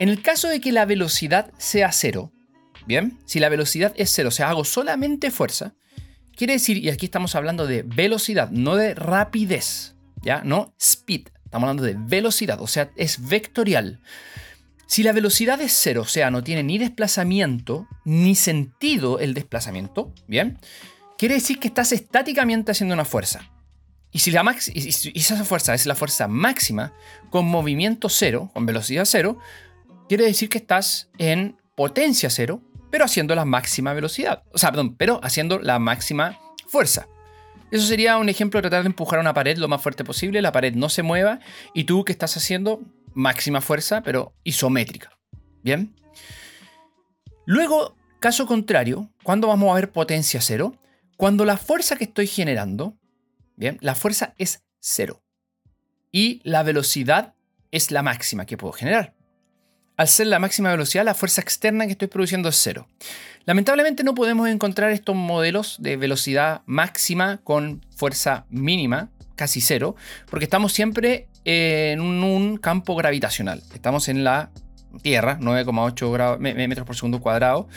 En 0.00 0.08
el 0.08 0.20
caso 0.20 0.48
de 0.48 0.60
que 0.60 0.72
la 0.72 0.84
velocidad 0.84 1.52
sea 1.58 1.92
cero, 1.92 2.32
bien, 2.86 3.18
si 3.24 3.38
la 3.38 3.48
velocidad 3.48 3.92
es 3.96 4.10
cero, 4.10 4.28
o 4.28 4.32
sea, 4.32 4.50
hago 4.50 4.64
solamente 4.64 5.30
fuerza, 5.30 5.74
quiere 6.34 6.54
decir, 6.54 6.78
y 6.78 6.90
aquí 6.90 7.06
estamos 7.06 7.36
hablando 7.36 7.68
de 7.68 7.84
velocidad, 7.84 8.50
no 8.50 8.74
de 8.74 8.94
rapidez, 8.94 9.94
¿ya? 10.22 10.42
No 10.42 10.74
speed, 10.80 11.28
estamos 11.44 11.68
hablando 11.68 11.84
de 11.84 11.94
velocidad, 11.96 12.60
o 12.60 12.66
sea, 12.66 12.90
es 12.96 13.28
vectorial. 13.28 14.00
Si 14.86 15.02
la 15.02 15.12
velocidad 15.12 15.60
es 15.60 15.72
cero, 15.72 16.02
o 16.02 16.06
sea, 16.06 16.30
no 16.30 16.42
tiene 16.42 16.62
ni 16.62 16.78
desplazamiento, 16.78 17.86
ni 18.04 18.34
sentido 18.34 19.18
el 19.18 19.34
desplazamiento, 19.34 20.12
¿bien? 20.26 20.58
Quiere 21.16 21.34
decir 21.34 21.58
que 21.58 21.68
estás 21.68 21.92
estáticamente 21.92 22.72
haciendo 22.72 22.94
una 22.94 23.04
fuerza. 23.04 23.50
Y 24.12 24.20
si, 24.20 24.30
la 24.30 24.44
y 24.72 24.92
si 24.92 25.12
esa 25.14 25.44
fuerza 25.44 25.74
es 25.74 25.86
la 25.86 25.96
fuerza 25.96 26.28
máxima, 26.28 26.92
con 27.30 27.46
movimiento 27.46 28.08
cero, 28.08 28.50
con 28.52 28.66
velocidad 28.66 29.04
cero, 29.06 29.38
quiere 30.08 30.24
decir 30.24 30.48
que 30.48 30.58
estás 30.58 31.10
en 31.18 31.56
potencia 31.74 32.30
cero, 32.30 32.60
pero 32.90 33.04
haciendo 33.04 33.34
la 33.34 33.44
máxima 33.44 33.92
velocidad. 33.92 34.44
O 34.52 34.58
sea, 34.58 34.70
perdón, 34.70 34.94
pero 34.96 35.18
haciendo 35.24 35.58
la 35.58 35.80
máxima 35.80 36.38
fuerza. 36.68 37.08
Eso 37.72 37.86
sería 37.86 38.18
un 38.18 38.28
ejemplo 38.28 38.58
de 38.58 38.62
tratar 38.62 38.84
de 38.84 38.88
empujar 38.88 39.18
una 39.18 39.34
pared 39.34 39.58
lo 39.58 39.66
más 39.66 39.82
fuerte 39.82 40.04
posible, 40.04 40.40
la 40.42 40.52
pared 40.52 40.74
no 40.74 40.88
se 40.88 41.02
mueva 41.02 41.40
y 41.72 41.82
tú 41.84 42.04
que 42.04 42.12
estás 42.12 42.36
haciendo 42.36 42.82
máxima 43.14 43.60
fuerza, 43.60 44.02
pero 44.02 44.34
isométrica. 44.44 45.10
¿Bien? 45.62 45.94
Luego, 47.46 47.96
caso 48.20 48.46
contrario, 48.46 49.10
¿cuándo 49.22 49.48
vamos 49.48 49.70
a 49.70 49.74
ver 49.74 49.92
potencia 49.92 50.40
cero? 50.40 50.74
Cuando 51.16 51.44
la 51.44 51.56
fuerza 51.56 51.96
que 51.96 52.04
estoy 52.04 52.26
generando, 52.26 52.98
¿bien? 53.56 53.78
La 53.80 53.94
fuerza 53.94 54.34
es 54.38 54.64
cero. 54.80 55.22
Y 56.10 56.40
la 56.44 56.62
velocidad 56.62 57.34
es 57.70 57.90
la 57.90 58.02
máxima 58.02 58.46
que 58.46 58.56
puedo 58.56 58.72
generar 58.72 59.14
al 59.96 60.08
ser 60.08 60.26
la 60.26 60.38
máxima 60.38 60.70
velocidad, 60.70 61.04
la 61.04 61.14
fuerza 61.14 61.40
externa 61.40 61.86
que 61.86 61.92
estoy 61.92 62.08
produciendo 62.08 62.48
es 62.48 62.56
cero. 62.56 62.88
Lamentablemente 63.44 64.04
no 64.04 64.14
podemos 64.14 64.48
encontrar 64.48 64.90
estos 64.90 65.14
modelos 65.14 65.76
de 65.78 65.96
velocidad 65.96 66.62
máxima 66.66 67.40
con 67.44 67.84
fuerza 67.94 68.46
mínima, 68.48 69.10
casi 69.36 69.60
cero, 69.60 69.94
porque 70.30 70.44
estamos 70.44 70.72
siempre 70.72 71.28
en 71.44 72.00
un 72.00 72.56
campo 72.56 72.96
gravitacional. 72.96 73.62
Estamos 73.74 74.08
en 74.08 74.24
la 74.24 74.50
Tierra, 75.02 75.38
9,8 75.40 76.38
metros 76.38 76.86
por 76.86 76.96
segundo 76.96 77.20
cuadrado, 77.20 77.68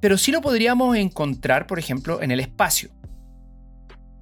pero 0.00 0.18
sí 0.18 0.32
lo 0.32 0.40
podríamos 0.40 0.96
encontrar, 0.96 1.66
por 1.66 1.78
ejemplo, 1.78 2.22
en 2.22 2.30
el 2.30 2.40
espacio. 2.40 2.90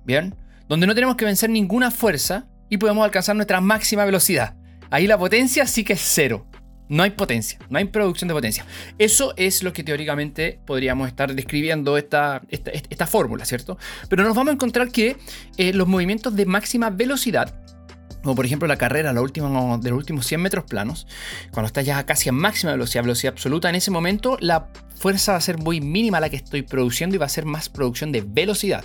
¿Bien? 0.05 0.35
Donde 0.69 0.87
no 0.87 0.95
tenemos 0.95 1.17
que 1.17 1.25
vencer 1.25 1.51
ninguna 1.51 1.91
fuerza 1.91 2.47
y 2.69 2.79
podemos 2.79 3.05
alcanzar 3.05 3.37
nuestra 3.37 3.61
máxima 3.61 4.05
velocidad. 4.05 4.57
Ahí 4.91 5.07
la 5.07 5.19
potencia 5.19 5.67
sí 5.67 5.85
que 5.85 5.95
es 5.95 6.01
cero. 6.03 6.47
No 6.89 7.03
hay 7.03 7.11
potencia, 7.11 7.59
no 7.71 7.79
hay 7.79 7.87
producción 7.87 8.29
de 8.29 8.35
potencia. 8.35 8.67
Eso 8.99 9.33
es 9.37 9.63
lo 9.63 9.73
que 9.73 9.83
teóricamente 9.83 10.61
podríamos 10.67 11.09
estar 11.09 11.35
describiendo 11.35 11.97
esta, 11.97 12.43
esta, 12.51 13.07
fórmula, 13.07 13.47
¿cierto? 13.47 13.79
Pero 14.11 14.23
nos 14.23 14.37
vamos 14.37 14.51
a 14.51 14.55
encontrar 14.55 14.91
que 14.91 15.17
eh, 15.57 15.73
los 15.73 15.89
movimientos 15.89 16.37
de 16.37 16.45
máxima 16.45 16.91
velocidad, 16.91 17.55
como 18.25 18.35
por 18.35 18.45
ejemplo 18.47 18.67
la 18.67 18.77
carrera 18.77 19.11
de 19.11 19.15
los 19.15 19.23
últimos 19.23 20.27
100 20.27 20.41
metros 20.41 20.65
planos, 20.65 21.07
cuando 21.53 21.69
estás 21.69 21.87
ya 21.87 22.05
casi 22.05 22.29
a 22.29 22.33
máxima 22.33 22.73
velocidad, 22.73 23.05
velocidad 23.05 23.35
absoluta, 23.35 23.69
en 23.69 23.77
ese 23.77 23.93
momento 23.93 24.37
la 24.41 24.73
fuerza 24.97 25.33
va 25.33 25.39
a 25.39 25.43
ser 25.43 25.59
muy 25.59 25.81
mínima 25.81 26.19
la 26.19 26.31
que 26.31 26.37
estoy 26.37 26.63
produciendo 26.63 27.15
y 27.15 27.19
va 27.19 27.27
a 27.27 27.29
ser 27.29 27.45
más 27.45 27.69
producción 27.69 28.11
de 28.11 28.25
velocidad. 28.27 28.83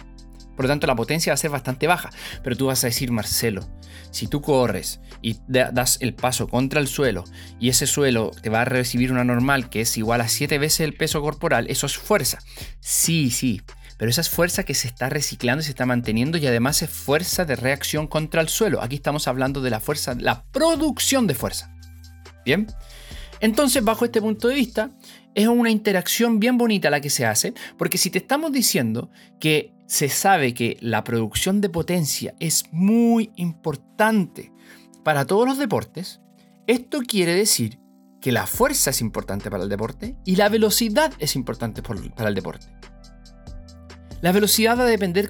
Por 0.56 0.66
lo 0.66 0.72
tanto, 0.72 0.88
la 0.88 0.96
potencia 0.98 1.32
va 1.32 1.36
a 1.36 1.38
ser 1.38 1.52
bastante 1.52 1.88
baja. 1.88 2.10
Pero 2.44 2.58
tú 2.58 2.66
vas 2.66 2.84
a 2.84 2.88
decir, 2.88 3.14
Marcelo, 3.14 3.66
si 4.12 4.28
tú 4.28 4.42
corres 4.42 5.00
y 5.22 5.38
das 5.48 5.98
el 6.02 6.14
paso 6.14 6.50
contra 6.50 6.82
el 6.82 6.90
suelo 6.90 7.24
y 7.62 7.70
ese 7.70 7.88
suelo 7.88 8.32
te 8.42 8.50
va 8.50 8.64
a 8.64 8.66
recibir 8.66 9.14
una 9.14 9.24
normal 9.24 9.70
que 9.70 9.80
es 9.80 9.98
igual 9.98 10.20
a 10.20 10.28
7 10.28 10.58
veces 10.58 10.82
el 10.82 10.96
peso 10.96 11.22
corporal, 11.22 11.68
eso 11.70 11.86
es 11.86 11.98
fuerza. 11.98 12.40
Sí, 12.82 13.32
sí. 13.32 13.62
Pero 14.00 14.12
esa 14.12 14.22
es 14.22 14.30
fuerza 14.30 14.64
que 14.64 14.74
se 14.74 14.88
está 14.88 15.10
reciclando 15.10 15.62
y 15.62 15.66
se 15.66 15.72
está 15.72 15.86
manteniendo 15.86 16.38
y 16.38 16.48
además 16.48 16.82
es 16.82 16.90
fuerza 16.90 17.44
de 17.44 17.58
reacción 17.58 18.08
contra 18.08 18.42
el 18.42 18.48
suelo. 18.48 18.82
Aquí 18.82 18.96
estamos 18.96 19.28
hablando 19.28 19.60
de 19.60 19.70
la 19.70 19.82
fuerza, 19.82 20.16
la 20.16 20.46
producción 20.54 21.28
de 21.28 21.36
fuerza. 21.36 21.76
Bien. 22.46 22.68
Entonces, 23.42 23.84
bajo 23.84 24.06
este 24.06 24.22
punto 24.22 24.48
de 24.48 24.56
vista, 24.56 24.90
es 25.36 25.48
una 25.48 25.70
interacción 25.70 26.40
bien 26.40 26.58
bonita 26.58 26.90
la 26.90 27.02
que 27.02 27.10
se 27.10 27.26
hace, 27.26 27.54
porque 27.78 27.98
si 27.98 28.10
te 28.10 28.20
estamos 28.20 28.54
diciendo 28.54 29.10
que 29.38 29.74
se 29.86 30.08
sabe 30.08 30.54
que 30.54 30.78
la 30.80 31.04
producción 31.04 31.60
de 31.60 31.70
potencia 31.70 32.36
es 32.40 32.64
muy 32.72 33.32
importante 33.36 34.54
para 35.04 35.26
todos 35.26 35.46
los 35.46 35.58
deportes, 35.58 36.22
esto 36.68 37.02
quiere 37.06 37.36
decir 37.36 37.80
que 38.22 38.32
la 38.32 38.48
fuerza 38.48 38.92
es 38.92 39.02
importante 39.02 39.52
para 39.52 39.64
el 39.64 39.70
deporte 39.70 40.16
y 40.24 40.38
la 40.38 40.48
velocidad 40.48 41.12
es 41.20 41.36
importante 41.36 41.82
para 41.82 42.30
el 42.30 42.36
deporte. 42.36 42.68
La 44.22 44.32
velocidad 44.32 44.78
va 44.78 44.84
a 44.84 44.88
depender 44.88 45.30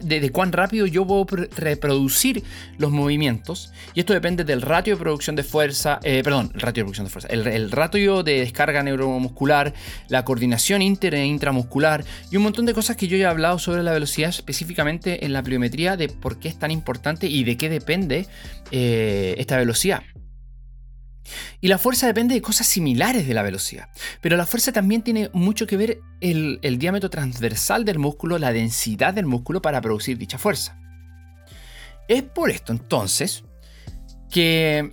de, 0.00 0.30
cuán 0.30 0.52
rápido 0.52 0.86
yo 0.86 1.06
puedo 1.06 1.26
reproducir 1.56 2.44
los 2.78 2.90
movimientos. 2.90 3.72
Y 3.94 4.00
esto 4.00 4.12
depende 4.12 4.44
del 4.44 4.62
ratio 4.62 4.94
de 4.94 5.00
producción 5.00 5.34
de 5.36 5.42
fuerza, 5.42 5.98
eh, 6.02 6.22
perdón, 6.22 6.50
el 6.54 6.60
ratio 6.60 6.82
de 6.82 6.84
producción 6.84 7.06
de 7.06 7.10
fuerza, 7.10 7.28
el, 7.28 7.70
ratio 7.70 8.22
de 8.22 8.40
descarga 8.40 8.82
neuromuscular, 8.82 9.74
la 10.08 10.24
coordinación 10.24 10.82
inter 10.82 11.14
e 11.14 11.26
intramuscular 11.26 12.04
y 12.30 12.36
un 12.36 12.44
montón 12.44 12.66
de 12.66 12.74
cosas 12.74 12.96
que 12.96 13.08
yo 13.08 13.16
ya 13.16 13.26
he 13.26 13.30
hablado 13.30 13.58
sobre 13.58 13.82
la 13.82 13.92
velocidad 13.92 14.30
específicamente 14.30 15.24
en 15.24 15.32
la 15.32 15.42
pliometría 15.42 15.96
de 15.96 16.08
por 16.08 16.38
qué 16.38 16.48
es 16.48 16.58
tan 16.58 16.70
importante 16.70 17.26
y 17.26 17.44
de 17.44 17.56
qué 17.56 17.68
depende 17.68 18.26
eh, 18.70 19.34
esta 19.38 19.56
velocidad. 19.56 20.02
Y 21.60 21.68
la 21.68 21.78
fuerza 21.78 22.06
depende 22.06 22.34
de 22.34 22.42
cosas 22.42 22.66
similares 22.66 23.26
de 23.26 23.34
la 23.34 23.42
velocidad. 23.42 23.88
Pero 24.20 24.36
la 24.36 24.46
fuerza 24.46 24.72
también 24.72 25.02
tiene 25.02 25.30
mucho 25.32 25.66
que 25.66 25.76
ver 25.76 26.00
el, 26.20 26.58
el 26.62 26.78
diámetro 26.78 27.10
transversal 27.10 27.84
del 27.84 27.98
músculo, 27.98 28.38
la 28.38 28.52
densidad 28.52 29.14
del 29.14 29.26
músculo 29.26 29.62
para 29.62 29.80
producir 29.80 30.18
dicha 30.18 30.38
fuerza. 30.38 30.78
Es 32.08 32.22
por 32.22 32.50
esto 32.50 32.72
entonces 32.72 33.44
que 34.30 34.92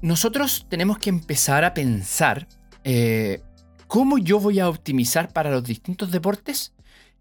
nosotros 0.00 0.66
tenemos 0.68 0.98
que 0.98 1.10
empezar 1.10 1.64
a 1.64 1.74
pensar 1.74 2.46
eh, 2.84 3.40
cómo 3.86 4.18
yo 4.18 4.40
voy 4.40 4.60
a 4.60 4.68
optimizar 4.68 5.32
para 5.32 5.50
los 5.50 5.64
distintos 5.64 6.10
deportes 6.10 6.72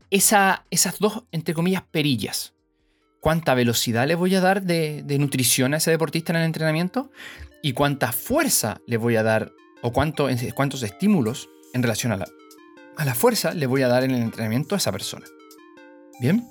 esas 0.10 1.00
dos, 1.00 1.24
entre 1.32 1.54
comillas, 1.54 1.84
perillas. 1.90 2.54
cuánta 3.22 3.54
velocidad 3.54 4.06
le 4.06 4.16
voy 4.16 4.36
a 4.36 4.42
dar 4.42 4.64
de 4.64 5.18
nutrición 5.18 5.74
a 5.74 5.78
ese 5.78 5.92
deportista 5.92 6.34
en 6.34 6.40
el 6.40 6.46
entrenamiento 6.46 7.10
y 7.64 7.74
cuánta 7.74 8.12
fuerza 8.12 8.82
le 8.86 8.98
voy 8.98 9.16
a 9.16 9.24
dar 9.24 9.54
o 9.82 9.92
cuánto, 9.92 10.28
cuántos 10.54 10.84
estímulos 10.84 11.50
en 11.74 11.82
relación 11.82 12.12
a 12.12 12.18
la, 12.18 12.28
a 12.98 13.06
la 13.06 13.16
fuerza 13.16 13.54
le 13.54 13.66
voy 13.66 13.82
a 13.82 13.88
dar 13.88 14.04
en 14.04 14.12
el 14.12 14.22
entrenamiento 14.22 14.76
a 14.76 14.78
esa 14.78 14.92
persona. 14.92 15.26
Bien. 16.20 16.48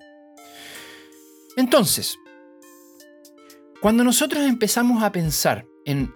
Entonces, 1.56 2.18
cuando 3.80 4.02
nosotros 4.04 4.44
empezamos 4.44 5.02
a 5.02 5.12
pensar 5.12 5.66
en 5.84 6.12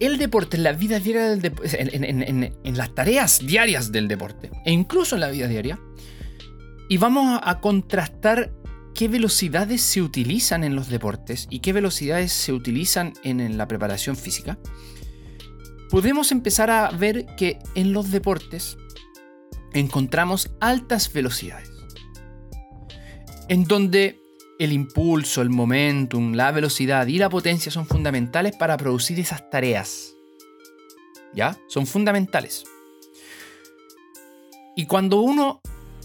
el 0.00 0.18
deporte, 0.18 0.56
en 0.56 0.64
la 0.64 0.72
vida 0.72 0.98
diaria 0.98 1.28
del 1.28 1.40
deporte, 1.40 1.78
en, 1.80 2.76
las 2.76 2.94
tareas 2.94 3.38
diarias 3.38 3.92
del 3.92 4.08
deporte, 4.08 4.50
e 4.64 4.72
incluso 4.72 5.14
en 5.14 5.20
la 5.20 5.30
vida 5.30 5.46
diaria, 5.46 5.78
y 6.88 6.96
vamos 6.96 7.40
a 7.42 7.60
contrastar 7.60 8.52
qué 9.02 9.08
velocidades 9.08 9.82
se 9.82 10.00
utilizan 10.00 10.62
en 10.62 10.76
los 10.76 10.86
deportes 10.88 11.48
y 11.50 11.58
qué 11.58 11.72
velocidades 11.72 12.30
se 12.30 12.52
utilizan 12.52 13.14
en 13.24 13.58
la 13.58 13.66
preparación 13.66 14.16
física, 14.16 14.60
podemos 15.90 16.30
empezar 16.30 16.70
a 16.70 16.88
ver 16.92 17.26
que 17.36 17.58
en 17.74 17.92
los 17.92 18.12
deportes 18.12 18.76
encontramos 19.72 20.52
altas 20.60 21.12
velocidades, 21.12 21.68
en 23.48 23.64
donde 23.64 24.20
el 24.60 24.72
impulso, 24.72 25.42
el 25.42 25.50
momentum, 25.50 26.34
la 26.34 26.52
velocidad 26.52 27.08
y 27.08 27.18
la 27.18 27.28
potencia 27.28 27.72
son 27.72 27.86
fundamentales 27.86 28.54
para 28.54 28.76
producir 28.76 29.18
esas 29.18 29.50
tareas. 29.50 30.14
¿Ya? 31.34 31.58
Son 31.66 31.88
fundamentales. 31.88 32.62
Y 34.76 34.86
cuando 34.86 35.22
uno 35.22 35.60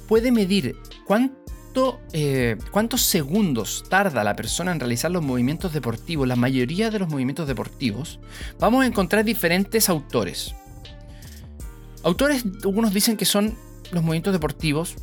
puede 0.07 0.31
medir 0.31 0.75
cuánto, 1.05 1.46
eh, 2.13 2.57
cuántos 2.71 3.01
segundos 3.01 3.83
tarda 3.89 4.23
la 4.23 4.35
persona 4.35 4.71
en 4.71 4.79
realizar 4.79 5.11
los 5.11 5.23
movimientos 5.23 5.73
deportivos, 5.73 6.27
la 6.27 6.35
mayoría 6.35 6.89
de 6.89 6.99
los 6.99 7.09
movimientos 7.09 7.47
deportivos, 7.47 8.19
vamos 8.59 8.83
a 8.83 8.87
encontrar 8.87 9.23
diferentes 9.23 9.89
autores. 9.89 10.55
Autores, 12.03 12.43
algunos 12.63 12.93
dicen 12.93 13.17
que 13.17 13.25
son 13.25 13.55
los 13.91 14.03
movimientos 14.03 14.33
deportivos 14.33 14.95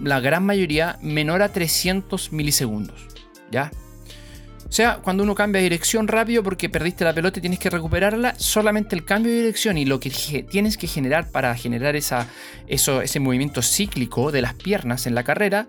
la 0.00 0.20
gran 0.20 0.44
mayoría 0.44 0.98
menor 1.02 1.42
a 1.42 1.50
300 1.50 2.32
milisegundos. 2.32 3.06
¿Ya? 3.50 3.70
O 4.72 4.74
sea, 4.74 5.00
cuando 5.02 5.22
uno 5.22 5.34
cambia 5.34 5.58
de 5.58 5.64
dirección 5.64 6.08
rápido 6.08 6.42
porque 6.42 6.70
perdiste 6.70 7.04
la 7.04 7.12
pelota 7.12 7.38
y 7.38 7.42
tienes 7.42 7.58
que 7.58 7.68
recuperarla, 7.68 8.34
solamente 8.38 8.96
el 8.96 9.04
cambio 9.04 9.30
de 9.30 9.40
dirección 9.40 9.76
y 9.76 9.84
lo 9.84 10.00
que 10.00 10.08
tienes 10.50 10.78
que 10.78 10.86
generar 10.86 11.30
para 11.30 11.54
generar 11.54 11.94
esa, 11.94 12.26
eso, 12.66 13.02
ese 13.02 13.20
movimiento 13.20 13.60
cíclico 13.60 14.32
de 14.32 14.40
las 14.40 14.54
piernas 14.54 15.06
en 15.06 15.14
la 15.14 15.24
carrera, 15.24 15.68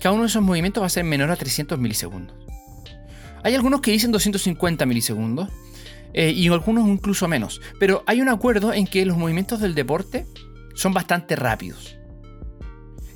cada 0.00 0.14
uno 0.14 0.22
de 0.22 0.28
esos 0.28 0.42
movimientos 0.42 0.82
va 0.82 0.86
a 0.86 0.88
ser 0.88 1.04
menor 1.04 1.30
a 1.30 1.36
300 1.36 1.78
milisegundos. 1.78 2.34
Hay 3.44 3.54
algunos 3.54 3.82
que 3.82 3.90
dicen 3.90 4.12
250 4.12 4.86
milisegundos 4.86 5.50
eh, 6.14 6.30
y 6.30 6.48
algunos 6.48 6.88
incluso 6.88 7.28
menos, 7.28 7.60
pero 7.78 8.02
hay 8.06 8.22
un 8.22 8.30
acuerdo 8.30 8.72
en 8.72 8.86
que 8.86 9.04
los 9.04 9.18
movimientos 9.18 9.60
del 9.60 9.74
deporte 9.74 10.24
son 10.74 10.94
bastante 10.94 11.36
rápidos. 11.36 11.98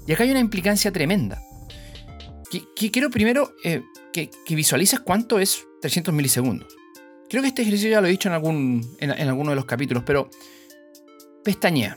Y 0.07 0.12
acá 0.12 0.25
hay 0.25 0.31
una 0.31 0.41
implicancia 0.41 0.93
tremenda. 0.93 1.41
Que, 2.51 2.91
quiero 2.91 3.09
primero 3.09 3.55
eh, 3.65 3.81
que, 4.12 4.31
visualices 4.49 5.00
cuánto 5.00 5.38
es 5.38 5.66
300 5.81 6.14
milisegundos. 6.14 6.76
Creo 7.28 7.42
que 7.42 7.49
este 7.49 7.62
ejercicio 7.62 7.90
ya 7.90 8.00
lo 8.00 8.07
he 8.07 8.11
dicho 8.11 8.28
en, 8.28 8.35
algún, 8.35 8.97
en, 9.00 9.11
alguno 9.11 9.50
de 9.50 9.57
los 9.57 9.64
capítulos, 9.64 10.02
pero 10.07 10.28
pestañea. 11.42 11.97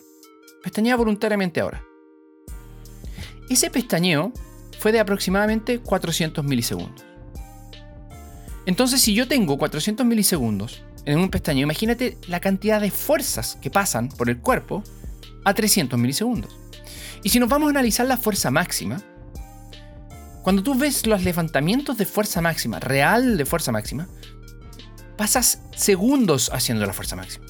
Pestañea 0.64 0.96
voluntariamente 0.96 1.60
ahora. 1.60 1.84
Ese 3.50 3.70
pestañeo 3.70 4.32
fue 4.80 4.92
de 4.92 5.00
aproximadamente 5.00 5.80
400 5.80 6.44
milisegundos. 6.44 7.06
Entonces, 8.66 9.02
si 9.02 9.14
yo 9.14 9.28
tengo 9.28 9.58
400 9.58 10.06
milisegundos 10.06 10.84
en 11.06 11.20
un 11.20 11.30
pestañeo, 11.30 11.64
imagínate 11.64 12.18
la 12.28 12.40
cantidad 12.40 12.82
de 12.82 12.90
fuerzas 12.90 13.58
que 13.62 13.70
pasan 13.70 14.10
por 14.10 14.30
el 14.30 14.40
cuerpo 14.40 14.84
a 15.44 15.54
300 15.54 16.00
milisegundos. 16.00 16.58
Y 17.24 17.30
si 17.30 17.40
nos 17.40 17.50
vamos 17.50 17.68
a 17.68 17.70
analizar 17.72 18.08
la 18.08 18.18
fuerza 18.18 18.50
máxima, 18.50 19.02
cuando 20.46 20.62
tú 20.62 20.76
ves 20.76 21.08
los 21.08 21.24
levantamientos 21.24 21.98
de 21.98 22.06
fuerza 22.06 22.40
máxima, 22.40 22.80
real 22.80 23.36
de 23.36 23.46
fuerza 23.48 23.72
máxima, 23.72 24.08
pasas 25.18 25.64
segundos 25.76 26.52
haciendo 26.54 26.86
la 26.86 26.94
fuerza 26.94 27.16
máxima. 27.16 27.48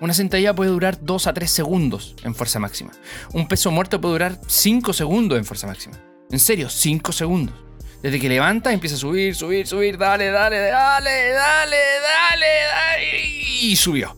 Una 0.00 0.14
sentadilla 0.14 0.54
puede 0.54 0.70
durar 0.70 0.96
2 1.02 1.26
a 1.26 1.34
3 1.34 1.50
segundos 1.50 2.16
en 2.22 2.34
fuerza 2.34 2.58
máxima. 2.58 2.92
Un 3.34 3.46
peso 3.46 3.70
muerto 3.70 4.00
puede 4.00 4.14
durar 4.14 4.40
5 4.46 4.94
segundos 4.94 5.36
en 5.36 5.44
fuerza 5.44 5.66
máxima. 5.66 5.98
En 6.30 6.40
serio, 6.40 6.70
5 6.70 7.12
segundos. 7.12 7.54
Desde 8.02 8.18
que 8.18 8.30
levanta 8.30 8.72
empieza 8.72 8.96
a 8.96 9.00
subir, 9.00 9.34
subir, 9.34 9.66
subir, 9.66 9.98
dale, 9.98 10.30
dale, 10.30 10.60
dale, 10.60 11.32
dale, 11.32 11.76
dale, 11.76 12.46
dale. 12.72 13.20
Y 13.60 13.76
subió. 13.76 14.16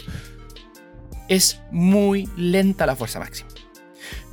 Es 1.26 1.60
muy 1.72 2.30
lenta 2.36 2.86
la 2.86 2.94
fuerza 2.94 3.18
máxima. 3.18 3.51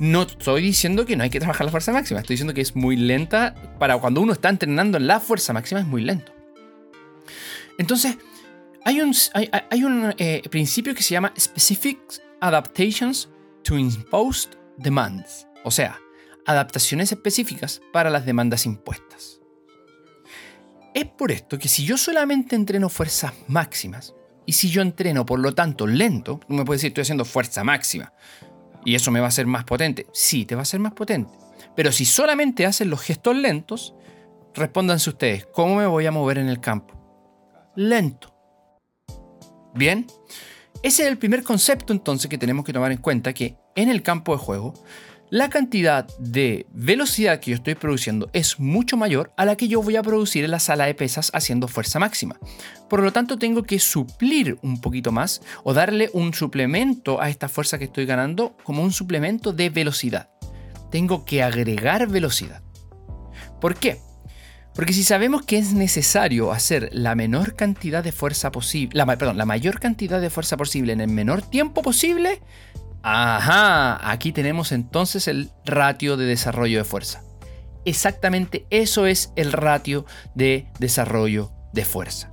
No 0.00 0.22
estoy 0.22 0.62
diciendo 0.62 1.04
que 1.04 1.14
no 1.14 1.24
hay 1.24 1.30
que 1.30 1.40
trabajar 1.40 1.66
la 1.66 1.70
fuerza 1.70 1.92
máxima, 1.92 2.20
estoy 2.20 2.34
diciendo 2.34 2.54
que 2.54 2.62
es 2.62 2.74
muy 2.74 2.96
lenta. 2.96 3.54
Para 3.78 3.98
cuando 3.98 4.22
uno 4.22 4.32
está 4.32 4.48
entrenando 4.48 4.96
en 4.96 5.06
la 5.06 5.20
fuerza 5.20 5.52
máxima 5.52 5.80
es 5.80 5.86
muy 5.86 6.00
lento. 6.00 6.32
Entonces, 7.76 8.16
hay 8.86 9.02
un, 9.02 9.14
hay, 9.34 9.84
un 9.84 10.14
eh, 10.16 10.42
principio 10.50 10.94
que 10.94 11.02
se 11.02 11.12
llama 11.12 11.34
Specific 11.38 11.98
Adaptations 12.40 13.28
to 13.62 13.76
Imposed 13.76 14.52
Demands. 14.78 15.46
O 15.64 15.70
sea, 15.70 16.00
adaptaciones 16.46 17.12
específicas 17.12 17.82
para 17.92 18.08
las 18.08 18.24
demandas 18.24 18.64
impuestas. 18.64 19.42
Es 20.94 21.04
por 21.04 21.30
esto 21.30 21.58
que 21.58 21.68
si 21.68 21.84
yo 21.84 21.98
solamente 21.98 22.56
entreno 22.56 22.88
fuerzas 22.88 23.34
máximas, 23.48 24.14
y 24.46 24.52
si 24.52 24.68
yo 24.68 24.82
entreno 24.82 25.24
por 25.24 25.38
lo 25.38 25.54
tanto 25.54 25.86
lento, 25.86 26.40
no 26.48 26.56
me 26.56 26.64
puedes 26.64 26.80
decir 26.80 26.88
estoy 26.88 27.02
haciendo 27.02 27.24
fuerza 27.24 27.62
máxima, 27.62 28.12
y 28.84 28.94
eso 28.94 29.10
me 29.10 29.20
va 29.20 29.26
a 29.26 29.28
hacer 29.28 29.46
más 29.46 29.64
potente. 29.64 30.06
Sí, 30.12 30.44
te 30.44 30.54
va 30.54 30.60
a 30.60 30.62
hacer 30.62 30.80
más 30.80 30.92
potente. 30.92 31.32
Pero 31.74 31.92
si 31.92 32.04
solamente 32.04 32.66
hacen 32.66 32.90
los 32.90 33.00
gestos 33.00 33.36
lentos, 33.36 33.94
respóndanse 34.54 35.10
ustedes, 35.10 35.46
¿cómo 35.46 35.76
me 35.76 35.86
voy 35.86 36.06
a 36.06 36.12
mover 36.12 36.38
en 36.38 36.48
el 36.48 36.60
campo? 36.60 36.94
Lento. 37.76 38.34
Bien, 39.74 40.06
ese 40.82 41.02
es 41.02 41.08
el 41.08 41.18
primer 41.18 41.44
concepto 41.44 41.92
entonces 41.92 42.28
que 42.28 42.38
tenemos 42.38 42.64
que 42.64 42.72
tomar 42.72 42.90
en 42.90 42.98
cuenta, 42.98 43.32
que 43.32 43.56
en 43.76 43.88
el 43.88 44.02
campo 44.02 44.32
de 44.32 44.38
juego 44.38 44.74
la 45.30 45.48
cantidad 45.48 46.08
de 46.18 46.66
velocidad 46.72 47.38
que 47.38 47.52
yo 47.52 47.56
estoy 47.56 47.76
produciendo 47.76 48.28
es 48.32 48.58
mucho 48.58 48.96
mayor 48.96 49.32
a 49.36 49.44
la 49.44 49.54
que 49.54 49.68
yo 49.68 49.80
voy 49.80 49.94
a 49.94 50.02
producir 50.02 50.44
en 50.44 50.50
la 50.50 50.58
sala 50.58 50.86
de 50.86 50.94
pesas 50.94 51.30
haciendo 51.32 51.68
fuerza 51.68 52.00
máxima. 52.00 52.36
Por 52.88 53.00
lo 53.00 53.12
tanto, 53.12 53.38
tengo 53.38 53.62
que 53.62 53.78
suplir 53.78 54.58
un 54.62 54.80
poquito 54.80 55.12
más 55.12 55.40
o 55.62 55.72
darle 55.72 56.10
un 56.14 56.34
suplemento 56.34 57.20
a 57.20 57.30
esta 57.30 57.48
fuerza 57.48 57.78
que 57.78 57.84
estoy 57.84 58.06
ganando 58.06 58.56
como 58.64 58.82
un 58.82 58.92
suplemento 58.92 59.52
de 59.52 59.70
velocidad. 59.70 60.30
Tengo 60.90 61.24
que 61.24 61.44
agregar 61.44 62.08
velocidad. 62.08 62.62
¿Por 63.60 63.76
qué? 63.76 64.00
Porque 64.74 64.92
si 64.92 65.04
sabemos 65.04 65.42
que 65.42 65.58
es 65.58 65.72
necesario 65.72 66.50
hacer 66.50 66.88
la 66.92 67.14
menor 67.14 67.54
cantidad 67.54 68.02
de 68.02 68.12
fuerza 68.12 68.50
posible, 68.50 68.96
la, 68.96 69.06
perdón, 69.06 69.36
la 69.36 69.46
mayor 69.46 69.78
cantidad 69.78 70.20
de 70.20 70.30
fuerza 70.30 70.56
posible 70.56 70.92
en 70.92 71.00
el 71.00 71.08
menor 71.08 71.42
tiempo 71.42 71.82
posible, 71.82 72.40
Ajá, 73.02 74.10
aquí 74.10 74.32
tenemos 74.32 74.72
entonces 74.72 75.26
el 75.28 75.50
ratio 75.64 76.16
de 76.16 76.26
desarrollo 76.26 76.78
de 76.78 76.84
fuerza. 76.84 77.22
Exactamente 77.84 78.66
eso 78.70 79.06
es 79.06 79.32
el 79.36 79.52
ratio 79.52 80.04
de 80.34 80.68
desarrollo 80.78 81.50
de 81.72 81.84
fuerza. 81.84 82.30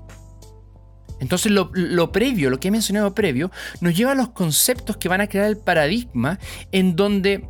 Entonces 1.19 1.51
lo, 1.51 2.11
previo, 2.11 2.49
lo 2.49 2.59
que 2.59 2.67
he 2.67 2.71
mencionado 2.71 3.15
previo, 3.15 3.49
nos 3.81 3.95
lleva 3.95 4.11
a 4.11 4.15
los 4.15 4.29
conceptos 4.29 4.97
que 4.97 5.09
van 5.09 5.21
a 5.21 5.27
crear 5.27 5.47
el 5.47 5.57
paradigma 5.57 6.37
en 6.71 6.95
donde 6.95 7.47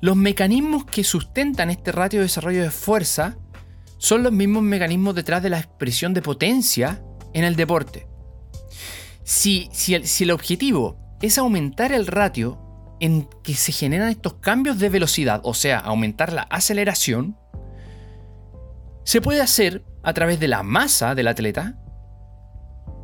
los 0.00 0.16
mecanismos 0.16 0.84
que 0.84 1.02
sustentan 1.02 1.70
este 1.70 1.92
ratio 1.92 2.20
de 2.20 2.26
desarrollo 2.26 2.62
de 2.62 2.70
fuerza 2.70 3.36
son 3.98 4.22
los 4.22 4.32
mismos 4.32 4.62
mecanismos 4.62 5.14
detrás 5.14 5.42
de 5.42 5.50
la 5.50 5.58
expresión 5.58 6.12
de 6.12 6.22
potencia 6.22 7.02
en 7.32 7.44
el 7.44 7.56
deporte. 7.56 8.06
Si, 9.24 9.68
si, 9.72 10.04
si 10.06 10.24
el 10.24 10.32
objetivo 10.32 11.11
es 11.22 11.38
aumentar 11.38 11.92
el 11.92 12.06
ratio 12.06 12.58
en 13.00 13.28
que 13.42 13.54
se 13.54 13.72
generan 13.72 14.08
estos 14.08 14.34
cambios 14.34 14.78
de 14.78 14.88
velocidad, 14.88 15.40
o 15.44 15.54
sea, 15.54 15.78
aumentar 15.78 16.32
la 16.32 16.42
aceleración, 16.42 17.36
se 19.04 19.20
puede 19.20 19.40
hacer 19.40 19.84
a 20.02 20.12
través 20.12 20.38
de 20.38 20.48
la 20.48 20.62
masa 20.62 21.14
del 21.14 21.28
atleta, 21.28 21.78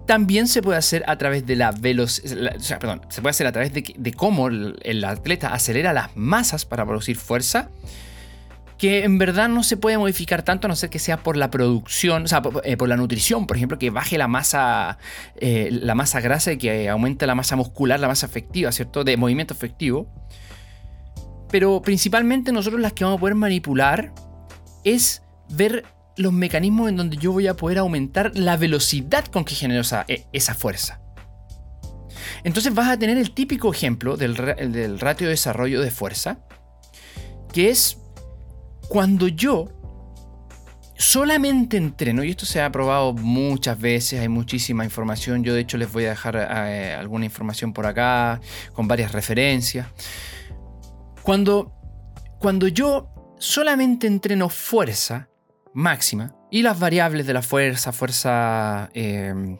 también 0.06 0.48
se 0.48 0.62
puede 0.62 0.78
hacer 0.78 1.04
a 1.06 1.18
través 1.18 1.46
de 1.46 1.56
la 1.56 1.70
velocidad, 1.72 2.56
o 2.56 2.60
sea, 2.60 2.78
perdón, 2.78 3.02
se 3.08 3.20
puede 3.20 3.30
hacer 3.30 3.46
a 3.46 3.52
través 3.52 3.72
de, 3.72 3.94
de 3.96 4.12
cómo 4.12 4.48
el 4.48 5.04
atleta 5.04 5.52
acelera 5.52 5.92
las 5.92 6.16
masas 6.16 6.64
para 6.64 6.86
producir 6.86 7.16
fuerza, 7.16 7.70
que 8.78 9.02
en 9.02 9.18
verdad 9.18 9.48
no 9.48 9.64
se 9.64 9.76
puede 9.76 9.98
modificar 9.98 10.44
tanto 10.44 10.66
a 10.66 10.68
no 10.68 10.76
ser 10.76 10.88
que 10.88 11.00
sea 11.00 11.18
por 11.18 11.36
la 11.36 11.50
producción, 11.50 12.24
o 12.24 12.28
sea, 12.28 12.40
por, 12.40 12.62
eh, 12.64 12.76
la 12.78 12.96
nutrición, 12.96 13.46
por 13.46 13.56
ejemplo, 13.56 13.76
que 13.76 13.90
baje 13.90 14.16
la 14.16 14.28
masa, 14.28 14.98
eh, 15.36 15.68
la 15.72 15.96
masa 15.96 16.20
grasa 16.20 16.52
y 16.52 16.58
que 16.58 16.88
aumente 16.88 17.26
la 17.26 17.34
masa 17.34 17.56
muscular, 17.56 17.98
la 17.98 18.06
masa 18.06 18.26
efectiva, 18.26 18.70
¿cierto? 18.70 19.02
De 19.02 19.16
movimiento 19.16 19.52
efectivo. 19.52 20.06
Pero 21.50 21.82
principalmente 21.82 22.52
nosotros 22.52 22.80
las 22.80 22.92
que 22.92 23.02
vamos 23.02 23.18
a 23.18 23.20
poder 23.20 23.34
manipular 23.34 24.12
es 24.84 25.22
ver 25.50 25.84
los 26.16 26.32
mecanismos 26.32 26.88
en 26.88 26.96
donde 26.96 27.16
yo 27.16 27.32
voy 27.32 27.48
a 27.48 27.54
poder 27.54 27.78
aumentar 27.78 28.30
la 28.36 28.56
velocidad 28.56 29.24
con 29.26 29.44
que 29.44 29.56
genero 29.56 29.80
esa, 29.80 30.04
e, 30.06 30.26
esa 30.32 30.54
fuerza. 30.54 31.00
Entonces 32.44 32.72
vas 32.74 32.88
a 32.88 32.96
tener 32.96 33.18
el 33.18 33.32
típico 33.32 33.72
ejemplo 33.72 34.16
del, 34.16 34.36
del 34.36 35.00
ratio 35.00 35.26
de 35.26 35.32
desarrollo 35.32 35.80
de 35.80 35.90
fuerza, 35.90 36.38
que 37.52 37.70
es 37.70 37.97
cuando 38.88 39.28
yo 39.28 39.68
solamente 40.96 41.76
entreno, 41.76 42.24
y 42.24 42.30
esto 42.30 42.44
se 42.44 42.60
ha 42.60 42.72
probado 42.72 43.12
muchas 43.12 43.78
veces, 43.78 44.20
hay 44.20 44.28
muchísima 44.28 44.84
información, 44.84 45.44
yo 45.44 45.54
de 45.54 45.60
hecho 45.60 45.78
les 45.78 45.92
voy 45.92 46.06
a 46.06 46.10
dejar 46.10 46.36
eh, 46.36 46.94
alguna 46.94 47.24
información 47.24 47.72
por 47.72 47.86
acá, 47.86 48.40
con 48.72 48.88
varias 48.88 49.12
referencias. 49.12 49.86
Cuando, 51.22 51.72
cuando 52.40 52.66
yo 52.66 53.08
solamente 53.38 54.06
entreno 54.06 54.48
fuerza 54.48 55.28
máxima, 55.72 56.34
y 56.50 56.62
las 56.62 56.78
variables 56.78 57.26
de 57.26 57.34
la 57.34 57.42
fuerza, 57.42 57.92
fuerza 57.92 58.90
eh, 58.94 59.58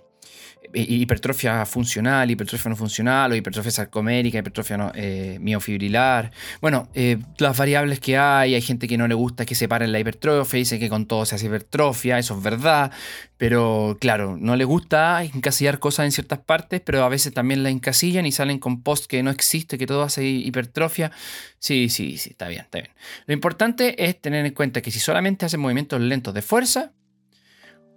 hipertrofia 0.75 1.65
funcional, 1.67 2.31
hipertrofia 2.31 2.69
no 2.69 2.77
funcional, 2.77 3.33
o 3.33 3.35
hipertrofia 3.35 3.71
sarcomérica, 3.71 4.39
hipertrofia 4.39 4.93
eh, 4.95 5.39
miofibrilar. 5.41 6.31
Bueno, 6.61 6.89
eh, 6.95 7.19
las 7.39 7.57
variables 7.57 8.01
que 8.01 8.17
hay, 8.17 8.55
hay 8.55 8.63
gente 8.63 8.89
que 8.89 8.99
no 8.99 9.09
le 9.09 9.15
gusta 9.15 9.47
que 9.47 9.55
separen 9.55 9.93
la 9.93 9.99
hipertrofia, 9.99 10.59
dice 10.59 10.79
que 10.79 10.89
con 10.89 11.07
todo 11.07 11.25
se 11.25 11.35
hace 11.35 11.47
hipertrofia, 11.47 12.19
eso 12.19 12.37
es 12.37 12.43
verdad, 12.43 12.93
pero 13.37 13.97
claro, 14.01 14.37
no 14.39 14.57
le 14.57 14.65
gusta 14.65 15.23
encasillar 15.23 15.79
cosas 15.79 16.07
en 16.07 16.13
ciertas 16.13 16.41
partes, 16.41 16.81
pero 16.81 17.05
a 17.05 17.09
veces 17.09 17.33
también 17.33 17.63
la 17.63 17.71
encasillan 17.71 18.27
y 18.27 18.33
salen 18.33 18.59
con 18.59 18.83
post 18.83 19.07
que 19.07 19.23
no 19.23 19.31
existe, 19.31 19.79
que 19.79 19.87
todo 19.87 20.03
hace 20.03 20.25
hipertrofia. 20.25 21.13
Sí, 21.59 21.89
sí, 21.89 22.19
sí, 22.19 22.31
está 22.31 22.49
bien, 22.49 22.63
está 22.63 22.79
bien. 22.79 22.91
Lo 23.27 23.35
importante 23.35 24.05
es 24.05 24.21
tener 24.21 24.45
en 24.45 24.55
cuenta 24.55 24.81
que 24.83 24.91
si 24.91 24.99
solamente 24.99 25.47
hacen 25.47 25.61
movimientos 25.61 26.01
lentos 26.01 26.35
de 26.35 26.43
fuerza, 26.43 26.93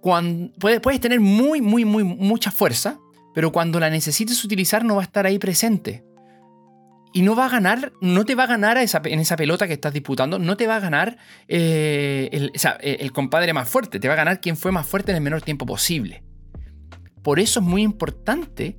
puedes, 0.02 1.00
tener 1.00 1.20
muy, 1.20 1.60
muy, 1.60 1.84
muy, 1.84 2.04
mucha 2.04 2.50
fuerza, 2.50 2.98
pero 3.34 3.52
cuando 3.52 3.80
la 3.80 3.88
necesites 3.88 4.44
utilizar 4.44 4.84
no 4.84 4.96
va 4.96 5.02
a 5.02 5.04
estar 5.04 5.26
ahí 5.26 5.38
presente. 5.38 6.04
Y 7.14 7.22
no 7.22 7.36
va 7.36 7.46
a 7.46 7.48
ganar, 7.50 7.92
no 8.00 8.24
te 8.24 8.34
va 8.34 8.44
a 8.44 8.46
ganar 8.46 8.78
en 8.78 9.20
esa 9.20 9.36
pelota 9.36 9.66
que 9.66 9.74
estás 9.74 9.92
disputando, 9.92 10.38
no 10.38 10.56
te 10.56 10.66
va 10.66 10.76
a 10.76 10.80
ganar 10.80 11.18
eh, 11.46 12.30
el, 12.32 12.52
el 12.80 13.12
compadre 13.12 13.52
más 13.52 13.68
fuerte, 13.68 14.00
te 14.00 14.08
va 14.08 14.14
a 14.14 14.16
ganar 14.16 14.40
quien 14.40 14.56
fue 14.56 14.72
más 14.72 14.86
fuerte 14.86 15.12
en 15.12 15.16
el 15.16 15.22
menor 15.22 15.42
tiempo 15.42 15.66
posible. 15.66 16.24
Por 17.22 17.38
eso 17.38 17.60
es 17.60 17.66
muy 17.66 17.82
importante 17.82 18.78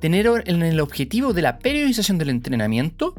tener 0.00 0.28
en 0.46 0.62
el 0.62 0.80
objetivo 0.80 1.32
de 1.32 1.42
la 1.42 1.58
periodización 1.58 2.16
del 2.16 2.30
entrenamiento 2.30 3.14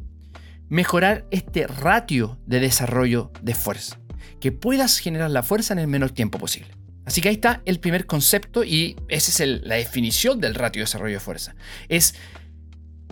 mejorar 0.69 1.25
este 1.31 1.67
ratio 1.67 2.39
de 2.45 2.59
desarrollo 2.59 3.31
de 3.41 3.55
fuerza, 3.55 3.99
que 4.39 4.51
puedas 4.51 4.99
generar 4.99 5.29
la 5.31 5.43
fuerza 5.43 5.73
en 5.73 5.79
el 5.79 5.87
menor 5.87 6.11
tiempo 6.11 6.39
posible. 6.39 6.84
Así 7.05 7.21
que 7.21 7.29
ahí 7.29 7.35
está 7.35 7.61
el 7.65 7.79
primer 7.79 8.05
concepto 8.05 8.63
y 8.63 8.95
esa 9.09 9.43
es 9.43 9.61
la 9.63 9.75
definición 9.75 10.39
del 10.39 10.55
ratio 10.55 10.79
de 10.79 10.85
desarrollo 10.85 11.13
de 11.13 11.19
fuerza. 11.19 11.55
Es 11.87 12.15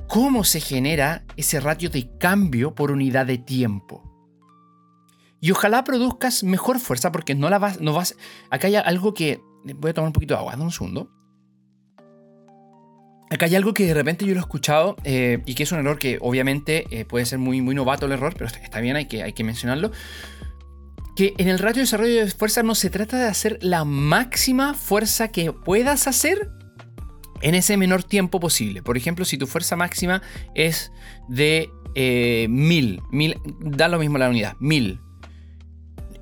cómo 0.08 0.44
se 0.44 0.60
genera 0.60 1.24
ese 1.38 1.60
ratio 1.60 1.90
de 1.90 2.10
cambio 2.18 2.74
por 2.74 2.92
unidad 2.92 3.28
de 3.28 3.38
tiempo. 3.38 4.10
Y 5.40 5.52
ojalá 5.52 5.84
produzcas 5.84 6.44
mejor 6.44 6.80
fuerza 6.80 7.12
porque 7.12 7.36
no 7.36 7.50
la 7.50 7.60
vas, 7.60 7.82
no 7.82 7.94
vas. 7.94 8.16
Acá 8.50 8.68
hay 8.68 8.76
algo 8.76 9.14
que 9.14 9.42
voy 9.76 9.92
a 9.92 9.94
tomar 9.94 10.08
un 10.08 10.14
poquito 10.14 10.34
de 10.34 10.40
agua, 10.40 10.54
dame 10.54 10.64
un 10.64 10.72
segundo. 10.72 11.12
Acá 13.30 13.46
hay 13.46 13.56
algo 13.56 13.74
que 13.74 13.86
de 13.86 13.94
repente 13.94 14.26
yo 14.26 14.34
lo 14.34 14.40
he 14.40 14.42
escuchado 14.42 14.96
eh, 15.04 15.42
y 15.46 15.56
que 15.56 15.64
es 15.64 15.72
un 15.72 15.80
error 15.80 15.98
que 15.98 16.18
obviamente 16.22 16.86
eh, 16.92 17.04
puede 17.04 17.26
ser 17.26 17.40
muy, 17.40 17.62
muy 17.62 17.74
novato 17.76 18.06
el 18.06 18.12
error, 18.12 18.34
pero 18.38 18.46
está 18.46 18.80
bien, 18.80 18.96
hay 18.96 19.06
que, 19.06 19.24
hay 19.24 19.34
que 19.34 19.44
mencionarlo 19.44 19.92
que 21.15 21.34
en 21.38 21.47
el 21.47 21.60
ratio 21.60 21.82
de 21.82 21.86
desarrollo 21.86 22.26
de 22.26 22.32
fuerza 22.32 22.63
no 22.63 22.76
se 22.76 22.89
trata 22.89 23.17
de 23.17 23.26
hacer 23.26 23.60
la 23.62 23.86
máxima 23.86 24.73
fuerza 24.73 25.28
que 25.28 25.52
puedas 25.52 26.08
hacer 26.08 26.49
en 27.41 27.56
ese 27.56 27.78
menor 27.78 28.04
tiempo 28.04 28.39
posible. 28.39 28.82
Por 28.82 28.97
ejemplo, 28.97 29.26
si 29.26 29.38
tu 29.38 29.47
fuerza 29.47 29.76
máxima 29.76 30.21
es 30.56 30.91
de 31.28 31.69
eh, 31.95 32.47
1000, 32.49 33.02
da 33.60 33.88
lo 33.88 33.99
mismo 33.99 34.17
la 34.17 34.30
unidad, 34.30 34.56
1000. 34.60 34.99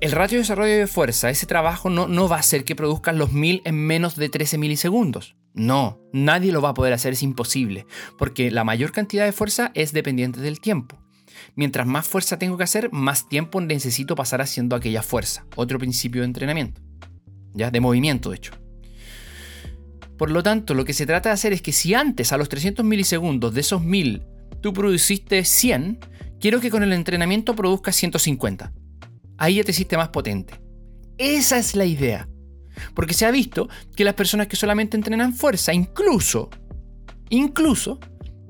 El 0.00 0.10
ratio 0.10 0.36
de 0.36 0.42
desarrollo 0.42 0.76
de 0.76 0.88
fuerza, 0.88 1.30
ese 1.30 1.46
trabajo 1.46 1.88
no, 1.88 2.08
no 2.08 2.28
va 2.28 2.36
a 2.36 2.40
hacer 2.40 2.64
que 2.64 2.74
produzcas 2.74 3.14
los 3.14 3.32
1000 3.32 3.62
en 3.64 3.76
menos 3.76 4.16
de 4.16 4.28
13 4.28 4.58
milisegundos. 4.58 5.36
No, 5.54 6.00
nadie 6.12 6.50
lo 6.50 6.60
va 6.60 6.70
a 6.70 6.74
poder 6.74 6.92
hacer, 6.92 7.12
es 7.12 7.22
imposible, 7.22 7.86
porque 8.18 8.50
la 8.50 8.64
mayor 8.64 8.90
cantidad 8.90 9.24
de 9.24 9.32
fuerza 9.32 9.70
es 9.74 9.92
dependiente 9.92 10.40
del 10.40 10.60
tiempo. 10.60 11.01
Mientras 11.54 11.86
más 11.86 12.06
fuerza 12.06 12.38
tengo 12.38 12.56
que 12.56 12.64
hacer, 12.64 12.92
más 12.92 13.28
tiempo 13.28 13.60
necesito 13.60 14.14
pasar 14.14 14.40
haciendo 14.40 14.76
aquella 14.76 15.02
fuerza. 15.02 15.46
Otro 15.56 15.78
principio 15.78 16.22
de 16.22 16.26
entrenamiento. 16.26 16.80
¿Ya? 17.54 17.70
De 17.70 17.80
movimiento, 17.80 18.30
de 18.30 18.36
hecho. 18.36 18.52
Por 20.16 20.30
lo 20.30 20.42
tanto, 20.42 20.74
lo 20.74 20.84
que 20.84 20.94
se 20.94 21.06
trata 21.06 21.30
de 21.30 21.34
hacer 21.34 21.52
es 21.52 21.62
que 21.62 21.72
si 21.72 21.94
antes 21.94 22.32
a 22.32 22.36
los 22.36 22.48
300 22.48 22.84
milisegundos 22.84 23.54
de 23.54 23.60
esos 23.60 23.82
1000 23.82 24.22
tú 24.60 24.72
produciste 24.72 25.44
100, 25.44 25.98
quiero 26.40 26.60
que 26.60 26.70
con 26.70 26.82
el 26.82 26.92
entrenamiento 26.92 27.56
produzcas 27.56 27.96
150. 27.96 28.72
Ahí 29.38 29.56
ya 29.56 29.64
te 29.64 29.72
hiciste 29.72 29.96
más 29.96 30.10
potente. 30.10 30.60
Esa 31.18 31.58
es 31.58 31.74
la 31.74 31.84
idea. 31.84 32.28
Porque 32.94 33.14
se 33.14 33.26
ha 33.26 33.30
visto 33.30 33.68
que 33.96 34.04
las 34.04 34.14
personas 34.14 34.46
que 34.46 34.56
solamente 34.56 34.96
entrenan 34.96 35.34
fuerza, 35.34 35.74
incluso, 35.74 36.50
incluso, 37.28 37.98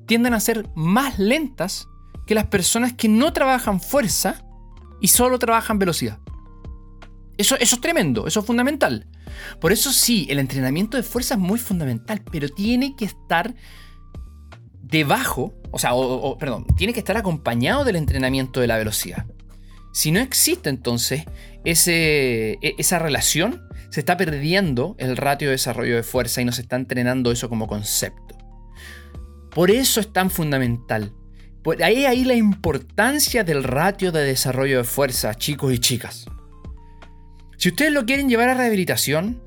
tienden 0.07 0.35
a 0.35 0.41
ser 0.41 0.69
más 0.75 1.19
lentas 1.19 1.89
que 2.33 2.35
las 2.35 2.47
personas 2.47 2.95
que 2.95 3.11
no 3.11 3.35
trabajan 3.35 3.79
fuerza 3.79 4.43
y 5.03 5.09
solo 5.09 5.39
trabajan 5.39 5.79
velocidad. 5.79 6.19
Eso, 7.37 7.57
eso 7.57 7.75
es 7.75 7.81
tremendo, 7.83 8.27
eso 8.27 8.41
es 8.41 8.47
fundamental. 8.47 9.07
Por 9.61 9.71
eso 9.71 9.93
sí, 9.93 10.27
el 10.31 10.39
entrenamiento 10.39 10.97
de 10.97 11.03
fuerza 11.03 11.35
es 11.35 11.41
muy 11.41 11.59
fundamental, 11.59 12.23
pero 12.33 12.49
tiene 12.49 12.97
que 12.97 13.05
estar 13.05 13.55
debajo, 14.81 15.53
o 15.73 15.79
sea, 15.79 15.91
perdón, 16.39 16.67
tiene 16.75 16.95
que 16.95 17.01
estar 17.01 17.19
acompañado 17.19 17.85
del 17.85 17.97
entrenamiento 17.97 18.61
de 18.61 18.67
la 18.67 18.79
velocidad. 18.79 19.27
Si 19.93 20.11
no 20.11 20.19
existe 20.19 20.71
entonces 20.71 21.25
ese, 21.67 22.53
e, 22.63 22.75
esa 22.79 22.99
relación, 22.99 23.61
se 23.91 24.01
está 24.01 24.17
perdiendo 24.17 24.97
el 24.99 25.19
ratio 25.19 25.49
de 25.49 25.53
desarrollo 25.53 25.97
de 25.97 26.03
fuerza 26.03 26.41
y 26.41 26.47
no 26.47 26.53
se 26.53 26.63
está 26.63 26.77
entrenando 26.77 27.31
eso 27.31 27.51
como 27.51 27.67
concepto. 27.67 28.39
Por 29.51 29.71
eso 29.71 30.01
es 30.01 30.11
tan 30.15 30.31
fundamental 30.31 31.13
pues 31.63 31.81
ahí 31.81 32.05
ahí 32.07 32.25
la 32.25 32.35
importancia 32.35 33.45
del 33.45 33.63
ratio 33.63 34.13
de 34.13 34.25
desarrollo 34.25 34.79
de 34.79 34.85
fuerza, 34.85 35.35
chicos 35.35 35.73
y 35.73 35.79
chicas. 35.79 36.27
Si 37.57 37.69
ustedes 37.69 37.93
lo 37.93 38.05
quieren 38.05 38.29
llevar 38.29 38.49
a 38.49 38.55
rehabilitación, 38.55 39.41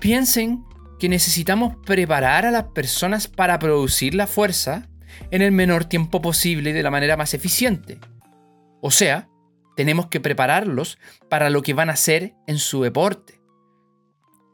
piensen 0.00 0.64
que 0.98 1.08
necesitamos 1.08 1.76
preparar 1.84 2.44
a 2.44 2.50
las 2.50 2.64
personas 2.74 3.28
para 3.28 3.58
producir 3.58 4.14
la 4.14 4.26
fuerza 4.26 4.88
en 5.30 5.42
el 5.42 5.52
menor 5.52 5.86
tiempo 5.86 6.20
posible 6.20 6.70
y 6.70 6.72
de 6.72 6.82
la 6.82 6.90
manera 6.90 7.16
más 7.16 7.32
eficiente. 7.32 7.98
O 8.82 8.90
sea, 8.90 9.28
tenemos 9.76 10.08
que 10.08 10.20
prepararlos 10.20 10.98
para 11.28 11.50
lo 11.50 11.62
que 11.62 11.74
van 11.74 11.90
a 11.90 11.94
hacer 11.94 12.34
en 12.46 12.58
su 12.58 12.82
deporte. 12.82 13.40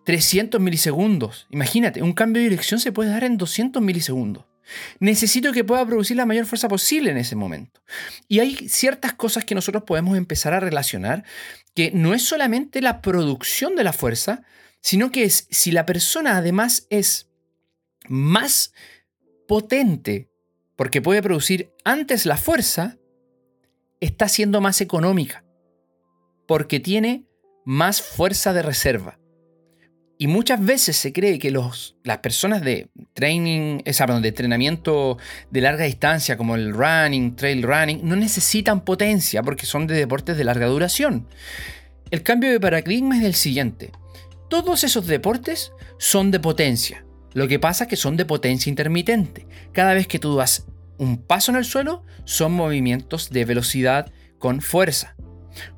300 0.05 0.61
milisegundos. 0.61 1.47
Imagínate, 1.51 2.03
un 2.03 2.13
cambio 2.13 2.43
de 2.43 2.49
dirección 2.51 2.81
se 2.81 2.93
puede 2.93 3.11
dar 3.11 3.25
en 3.25 3.37
200 3.37 3.83
milisegundos. 3.83 4.45
Necesito 5.01 5.53
que 5.53 5.65
pueda 5.65 5.87
producir 5.87 6.17
la 6.17 6.27
mayor 6.27 6.47
fuerza 6.47 6.69
posible 6.69 7.11
en 7.11 7.17
ese 7.17 7.37
momento. 7.37 7.83
Y 8.29 8.41
hay 8.41 8.69
ciertas 8.69 9.13
cosas 9.15 9.45
que 9.45 9.55
nosotros 9.55 9.85
podemos 9.85 10.17
empezar 10.17 10.55
a 10.55 10.61
relacionar, 10.61 11.25
que 11.75 11.91
no 11.93 12.15
es 12.15 12.23
solamente 12.23 12.81
la 12.81 13.01
producción 13.01 13.77
de 13.77 13.85
la 13.85 13.93
fuerza, 13.93 14.43
sino 14.81 15.11
que 15.11 15.25
es 15.25 15.47
si 15.51 15.73
la 15.73 15.87
persona 15.87 16.37
además 16.37 16.87
es 16.91 17.29
más 18.09 18.73
potente, 19.47 20.29
porque 20.77 21.01
puede 21.01 21.23
producir 21.23 21.73
antes 21.85 22.27
la 22.27 22.37
fuerza, 22.37 22.99
está 24.01 24.29
siendo 24.29 24.61
más 24.61 24.81
económica, 24.81 25.45
porque 26.47 26.81
tiene 26.81 27.27
más 27.65 28.03
fuerza 28.03 28.53
de 28.53 28.63
reserva. 28.63 29.19
Y 30.23 30.29
muchas 30.29 30.65
veces 30.65 30.97
se 30.97 31.13
cree 31.13 31.41
que 31.41 31.51
los, 31.51 31.97
las 32.05 32.19
personas 32.19 32.63
de 32.63 32.89
training, 33.13 33.81
esa, 33.85 34.07
de 34.07 34.29
entrenamiento 34.29 35.19
de 35.51 35.61
larga 35.61 35.85
distancia, 35.85 36.37
como 36.37 36.55
el 36.55 36.73
running, 36.73 37.35
trail 37.35 37.65
running, 37.65 38.03
no 38.05 38.15
necesitan 38.15 38.85
potencia 38.85 39.43
porque 39.43 39.67
son 39.67 39.89
de 39.89 39.97
deportes 39.97 40.37
de 40.37 40.45
larga 40.45 40.69
duración. 40.69 41.27
El 42.13 42.23
cambio 42.23 42.53
de 42.53 42.61
paradigma 42.61 43.19
es 43.19 43.25
el 43.25 43.35
siguiente. 43.35 43.91
Todos 44.49 44.85
esos 44.85 45.09
deportes 45.09 45.73
son 45.99 46.31
de 46.31 46.39
potencia. 46.39 47.05
Lo 47.33 47.49
que 47.49 47.59
pasa 47.59 47.83
es 47.83 47.91
que 47.91 47.97
son 47.97 48.17
de 48.17 48.25
potencia 48.25 48.71
intermitente. 48.71 49.49
Cada 49.73 49.93
vez 49.93 50.07
que 50.07 50.21
tú 50.21 50.37
das 50.37 50.67
un 50.99 51.19
paso 51.19 51.51
en 51.51 51.59
el 51.59 51.65
suelo, 51.65 52.05
son 52.27 52.53
movimientos 52.53 53.31
de 53.31 53.45
velocidad 53.45 54.13
con 54.39 54.61
fuerza. 54.61 55.17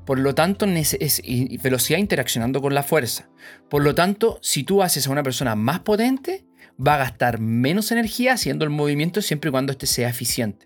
Por 0.05 0.19
lo 0.19 0.35
tanto, 0.35 0.65
velocidad 0.67 1.99
interaccionando 1.99 2.61
con 2.61 2.73
la 2.73 2.83
fuerza. 2.83 3.29
Por 3.69 3.83
lo 3.83 3.95
tanto, 3.95 4.39
si 4.41 4.63
tú 4.63 4.81
haces 4.81 5.07
a 5.07 5.11
una 5.11 5.23
persona 5.23 5.55
más 5.55 5.81
potente, 5.81 6.45
va 6.85 6.95
a 6.95 6.99
gastar 6.99 7.39
menos 7.39 7.91
energía 7.91 8.33
haciendo 8.33 8.65
el 8.65 8.71
movimiento 8.71 9.21
siempre 9.21 9.49
y 9.49 9.51
cuando 9.51 9.71
este 9.71 9.87
sea 9.87 10.09
eficiente. 10.09 10.65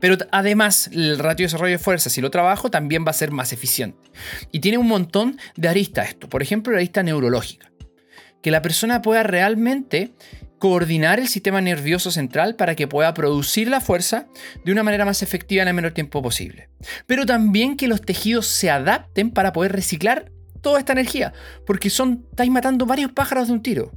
Pero 0.00 0.16
además, 0.30 0.88
el 0.92 1.18
ratio 1.18 1.44
de 1.44 1.48
desarrollo 1.48 1.72
de 1.72 1.78
fuerza, 1.78 2.10
si 2.10 2.20
lo 2.20 2.30
trabajo, 2.30 2.70
también 2.70 3.04
va 3.06 3.10
a 3.10 3.14
ser 3.14 3.30
más 3.30 3.52
eficiente. 3.52 4.10
Y 4.52 4.60
tiene 4.60 4.78
un 4.78 4.88
montón 4.88 5.38
de 5.56 5.68
aristas 5.68 6.08
esto. 6.08 6.28
Por 6.28 6.42
ejemplo, 6.42 6.72
la 6.72 6.78
arista 6.78 7.02
neurológica. 7.02 7.70
Que 8.42 8.50
la 8.50 8.62
persona 8.62 9.00
pueda 9.02 9.22
realmente 9.22 10.12
coordinar 10.58 11.18
el 11.18 11.28
sistema 11.28 11.60
nervioso 11.60 12.10
central 12.10 12.56
para 12.56 12.74
que 12.74 12.88
pueda 12.88 13.12
producir 13.14 13.68
la 13.68 13.80
fuerza 13.80 14.26
de 14.64 14.72
una 14.72 14.82
manera 14.82 15.04
más 15.04 15.22
efectiva 15.22 15.62
en 15.62 15.68
el 15.68 15.74
menor 15.74 15.92
tiempo 15.92 16.22
posible. 16.22 16.70
Pero 17.06 17.26
también 17.26 17.76
que 17.76 17.88
los 17.88 18.02
tejidos 18.02 18.46
se 18.46 18.70
adapten 18.70 19.30
para 19.30 19.52
poder 19.52 19.72
reciclar 19.72 20.32
toda 20.62 20.78
esta 20.78 20.92
energía, 20.92 21.32
porque 21.66 21.90
son 21.90 22.26
estáis 22.30 22.50
matando 22.50 22.86
varios 22.86 23.12
pájaros 23.12 23.48
de 23.48 23.52
un 23.52 23.62
tiro. 23.62 23.92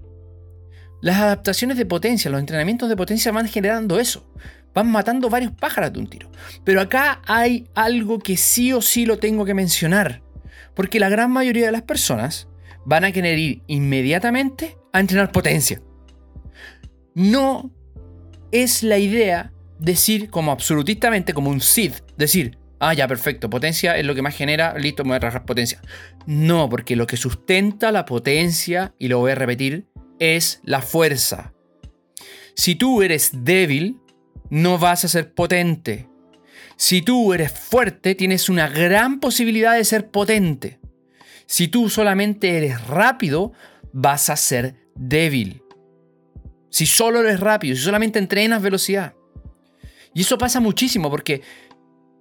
Las 1.02 1.18
adaptaciones 1.18 1.78
de 1.78 1.86
potencia, 1.86 2.30
los 2.30 2.40
entrenamientos 2.40 2.90
de 2.90 2.98
potencia 2.98 3.32
van 3.32 3.48
generando 3.48 4.00
eso. 4.00 4.30
Van 4.74 4.92
matando 4.92 5.30
varios 5.30 5.54
pájaros 5.54 5.94
de 5.94 6.00
un 6.00 6.08
tiro. 6.08 6.30
Pero 6.66 6.82
acá 6.82 7.22
hay 7.26 7.68
algo 7.74 8.20
que 8.20 8.38
sí 8.38 8.74
o 8.74 8.82
sí 8.82 9.06
lo 9.06 9.18
tengo 9.18 9.46
que 9.46 9.54
mencionar. 9.54 10.22
Porque 10.76 11.00
la 11.00 11.10
gran 11.10 11.32
mayoría 11.32 11.66
de 11.66 11.72
las 11.72 11.84
personas 11.84 12.48
van 12.86 13.06
a 13.06 13.12
querer 13.12 13.40
ir 13.40 13.64
inmediatamente 13.68 14.78
a 14.92 15.00
entrenar 15.00 15.32
potencia. 15.32 15.82
No 17.20 17.70
es 18.54 18.82
la 18.82 18.98
idea 18.98 19.52
decir 19.78 20.30
como 20.30 20.54
absolutistamente, 20.54 21.34
como 21.34 21.50
un 21.50 21.60
SID, 21.60 21.96
decir, 22.16 22.58
ah, 22.80 22.94
ya, 22.94 23.10
perfecto, 23.10 23.50
potencia 23.50 23.98
es 23.98 24.06
lo 24.06 24.16
que 24.16 24.22
más 24.22 24.38
genera, 24.38 24.74
listo, 24.78 25.04
me 25.04 25.10
voy 25.10 25.18
a 25.18 25.20
trabajar 25.20 25.46
potencia. 25.46 25.82
No, 26.26 26.70
porque 26.70 26.96
lo 26.96 27.08
que 27.08 27.18
sustenta 27.18 27.92
la 27.92 28.06
potencia, 28.06 28.96
y 28.98 29.10
lo 29.10 29.20
voy 29.20 29.34
a 29.34 29.36
repetir, 29.36 29.90
es 30.18 30.62
la 30.64 30.82
fuerza. 30.82 31.54
Si 32.56 32.76
tú 32.76 33.02
eres 33.02 33.32
débil, 33.34 33.98
no 34.50 34.78
vas 34.78 35.04
a 35.04 35.10
ser 35.10 35.34
potente. 35.34 36.08
Si 36.78 37.02
tú 37.02 37.34
eres 37.34 37.52
fuerte, 37.52 38.16
tienes 38.16 38.48
una 38.48 38.70
gran 38.70 39.20
posibilidad 39.20 39.76
de 39.76 39.84
ser 39.84 40.10
potente. 40.10 40.80
Si 41.48 41.68
tú 41.68 41.90
solamente 41.90 42.56
eres 42.56 42.88
rápido, 42.88 43.52
vas 43.92 44.30
a 44.30 44.38
ser 44.38 44.76
débil. 44.96 45.64
Si 46.70 46.86
solo 46.86 47.22
eres 47.22 47.40
rápido, 47.40 47.76
si 47.76 47.82
solamente 47.82 48.20
entrenas 48.20 48.62
velocidad. 48.62 49.14
Y 50.14 50.22
eso 50.22 50.38
pasa 50.38 50.60
muchísimo 50.60 51.10
porque 51.10 51.42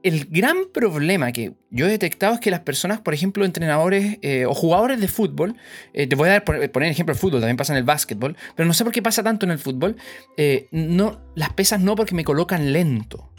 el 0.03 0.27
gran 0.27 0.67
problema 0.73 1.33
que 1.33 1.55
yo 1.71 1.87
he 1.87 1.89
detectado 1.89 2.35
es 2.35 2.41
que 2.41 2.51
las 2.51 2.61
personas, 2.61 3.01
por 3.01 3.15
ejemplo, 3.15 3.45
entrenadores 3.45 4.19
eh, 4.23 4.47
o 4.47 4.55
jugadores 4.55 5.01
de 5.01 5.09
fútbol, 5.09 5.57
eh, 5.93 6.07
te 6.07 6.15
voy 6.15 6.29
a 6.29 6.33
dar, 6.33 6.45
poner 6.45 6.91
ejemplo 6.91 7.13
el 7.13 7.19
fútbol, 7.19 7.41
también 7.41 7.57
pasa 7.57 7.73
en 7.73 7.79
el 7.79 7.85
básquetbol, 7.85 8.37
pero 8.55 8.67
no 8.67 8.75
sé 8.75 8.85
por 8.85 8.93
qué 8.93 9.03
pasa 9.03 9.23
tanto 9.23 9.45
en 9.45 9.53
el 9.53 9.59
fútbol, 9.59 9.97
eh, 10.37 10.69
no, 10.71 11.21
las 11.35 11.53
pesas 11.53 11.81
no 11.81 11.97
porque 11.97 12.15
me 12.15 12.25
colocan 12.25 12.73
lento. 12.73 13.33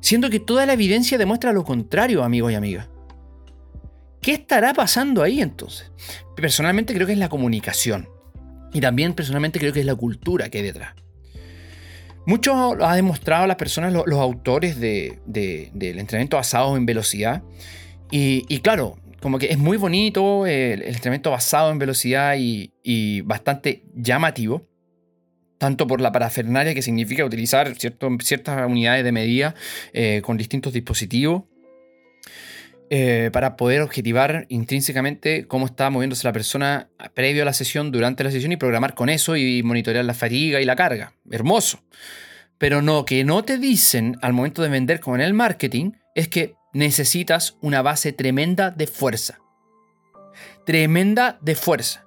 Siendo 0.00 0.30
que 0.30 0.38
toda 0.38 0.64
la 0.64 0.74
evidencia 0.74 1.18
demuestra 1.18 1.52
lo 1.52 1.64
contrario, 1.64 2.22
amigos 2.22 2.52
y 2.52 2.54
amigas. 2.54 2.88
¿Qué 4.20 4.32
estará 4.32 4.72
pasando 4.74 5.22
ahí 5.22 5.40
entonces? 5.40 5.90
Personalmente 6.36 6.94
creo 6.94 7.06
que 7.06 7.14
es 7.14 7.18
la 7.18 7.28
comunicación. 7.28 8.08
Y 8.72 8.80
también 8.80 9.14
personalmente 9.14 9.58
creo 9.58 9.72
que 9.72 9.80
es 9.80 9.86
la 9.86 9.94
cultura 9.94 10.48
que 10.48 10.58
hay 10.58 10.64
detrás. 10.64 10.94
Mucho 12.28 12.74
lo 12.74 12.86
ha 12.86 12.94
demostrado 12.94 13.46
las 13.46 13.56
personas, 13.56 13.90
los, 13.90 14.06
autores 14.18 14.78
del 14.78 15.18
entrenamiento 15.80 16.36
basado 16.36 16.76
en 16.76 16.84
velocidad. 16.84 17.42
Y, 18.10 18.58
claro, 18.58 18.98
como 19.20 19.38
que 19.38 19.46
es 19.46 19.56
muy 19.56 19.78
bonito 19.78 20.46
el, 20.46 20.82
entrenamiento 20.82 21.30
basado 21.30 21.70
en 21.70 21.78
velocidad 21.78 22.36
y, 22.38 23.22
bastante 23.22 23.82
llamativo. 23.94 24.68
Tanto 25.56 25.86
por 25.86 26.02
la 26.02 26.12
parafernalia 26.12 26.74
que 26.74 26.82
significa 26.82 27.24
utilizar 27.24 27.74
ciertas 27.76 28.68
unidades 28.68 29.04
de 29.04 29.10
medida 29.10 29.54
eh, 29.94 30.20
con 30.22 30.36
distintos 30.36 30.74
dispositivos. 30.74 31.44
Eh, 32.90 33.28
para 33.34 33.56
poder 33.56 33.82
objetivar 33.82 34.46
intrínsecamente 34.48 35.46
cómo 35.46 35.66
está 35.66 35.90
moviéndose 35.90 36.26
la 36.26 36.32
persona 36.32 36.88
previo 37.12 37.42
a 37.42 37.44
la 37.44 37.52
sesión, 37.52 37.92
durante 37.92 38.24
la 38.24 38.30
sesión 38.30 38.50
y 38.50 38.56
programar 38.56 38.94
con 38.94 39.10
eso 39.10 39.36
y 39.36 39.62
monitorear 39.62 40.06
la 40.06 40.14
fatiga 40.14 40.60
y 40.60 40.64
la 40.64 40.74
carga. 40.74 41.12
Hermoso. 41.30 41.80
Pero 42.56 42.80
no, 42.80 43.04
que 43.04 43.24
no 43.24 43.44
te 43.44 43.58
dicen 43.58 44.16
al 44.22 44.32
momento 44.32 44.62
de 44.62 44.70
vender 44.70 45.00
como 45.00 45.16
en 45.16 45.22
el 45.22 45.34
marketing 45.34 45.92
es 46.14 46.28
que 46.28 46.54
necesitas 46.72 47.58
una 47.60 47.82
base 47.82 48.12
tremenda 48.12 48.70
de 48.70 48.86
fuerza. 48.86 49.38
Tremenda 50.64 51.38
de 51.42 51.54
fuerza. 51.54 52.06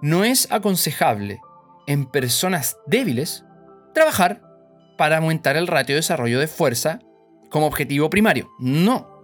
No 0.00 0.24
es 0.24 0.46
aconsejable 0.52 1.40
en 1.88 2.06
personas 2.06 2.76
débiles 2.86 3.44
trabajar 3.94 4.42
para 4.96 5.18
aumentar 5.18 5.56
el 5.56 5.66
ratio 5.66 5.94
de 5.94 6.00
desarrollo 6.00 6.38
de 6.38 6.46
fuerza 6.46 7.00
como 7.50 7.66
objetivo 7.66 8.10
primario. 8.10 8.50
No. 8.58 9.15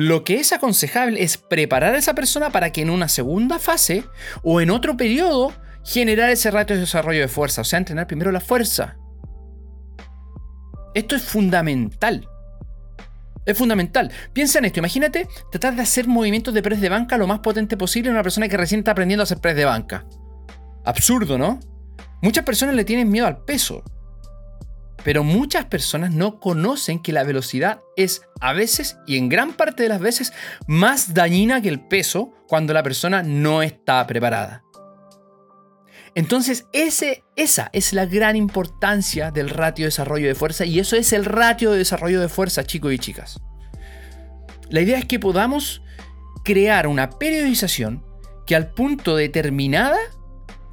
Lo 0.00 0.22
que 0.22 0.36
es 0.36 0.52
aconsejable 0.52 1.24
es 1.24 1.38
preparar 1.38 1.92
a 1.92 1.98
esa 1.98 2.14
persona 2.14 2.50
para 2.50 2.70
que 2.70 2.82
en 2.82 2.90
una 2.90 3.08
segunda 3.08 3.58
fase 3.58 4.04
o 4.44 4.60
en 4.60 4.70
otro 4.70 4.96
periodo 4.96 5.52
generar 5.84 6.30
ese 6.30 6.52
ratio 6.52 6.76
de 6.76 6.82
desarrollo 6.82 7.20
de 7.20 7.26
fuerza, 7.26 7.62
o 7.62 7.64
sea, 7.64 7.80
entrenar 7.80 8.06
primero 8.06 8.30
la 8.30 8.38
fuerza. 8.38 8.96
Esto 10.94 11.16
es 11.16 11.22
fundamental. 11.22 12.28
Es 13.44 13.58
fundamental. 13.58 14.12
Piensa 14.32 14.60
en 14.60 14.66
esto. 14.66 14.78
Imagínate 14.78 15.26
tratar 15.50 15.74
de 15.74 15.82
hacer 15.82 16.06
movimientos 16.06 16.54
de 16.54 16.62
press 16.62 16.80
de 16.80 16.90
banca 16.90 17.18
lo 17.18 17.26
más 17.26 17.40
potente 17.40 17.76
posible 17.76 18.10
en 18.10 18.14
una 18.14 18.22
persona 18.22 18.48
que 18.48 18.56
recién 18.56 18.78
está 18.78 18.92
aprendiendo 18.92 19.22
a 19.22 19.24
hacer 19.24 19.38
press 19.38 19.56
de 19.56 19.64
banca. 19.64 20.06
Absurdo, 20.84 21.38
¿no? 21.38 21.58
Muchas 22.22 22.44
personas 22.44 22.76
le 22.76 22.84
tienen 22.84 23.10
miedo 23.10 23.26
al 23.26 23.42
peso. 23.42 23.82
Pero 25.04 25.24
muchas 25.24 25.66
personas 25.66 26.12
no 26.12 26.40
conocen 26.40 27.00
que 27.00 27.12
la 27.12 27.24
velocidad 27.24 27.80
es 27.96 28.22
a 28.40 28.52
veces 28.52 28.98
y 29.06 29.16
en 29.16 29.28
gran 29.28 29.52
parte 29.54 29.84
de 29.84 29.88
las 29.88 30.00
veces 30.00 30.32
más 30.66 31.14
dañina 31.14 31.62
que 31.62 31.68
el 31.68 31.80
peso 31.80 32.32
cuando 32.48 32.72
la 32.72 32.82
persona 32.82 33.22
no 33.22 33.62
está 33.62 34.06
preparada. 34.06 34.64
Entonces, 36.14 36.66
ese, 36.72 37.22
esa 37.36 37.70
es 37.72 37.92
la 37.92 38.06
gran 38.06 38.34
importancia 38.34 39.30
del 39.30 39.50
ratio 39.50 39.84
de 39.84 39.88
desarrollo 39.88 40.26
de 40.26 40.34
fuerza 40.34 40.64
y 40.64 40.80
eso 40.80 40.96
es 40.96 41.12
el 41.12 41.24
ratio 41.24 41.70
de 41.70 41.78
desarrollo 41.78 42.20
de 42.20 42.28
fuerza, 42.28 42.64
chicos 42.64 42.92
y 42.92 42.98
chicas. 42.98 43.40
La 44.70 44.80
idea 44.80 44.98
es 44.98 45.04
que 45.04 45.20
podamos 45.20 45.82
crear 46.44 46.86
una 46.86 47.10
periodización 47.10 48.04
que 48.46 48.56
al 48.56 48.72
punto 48.72 49.14
determinada, 49.14 49.98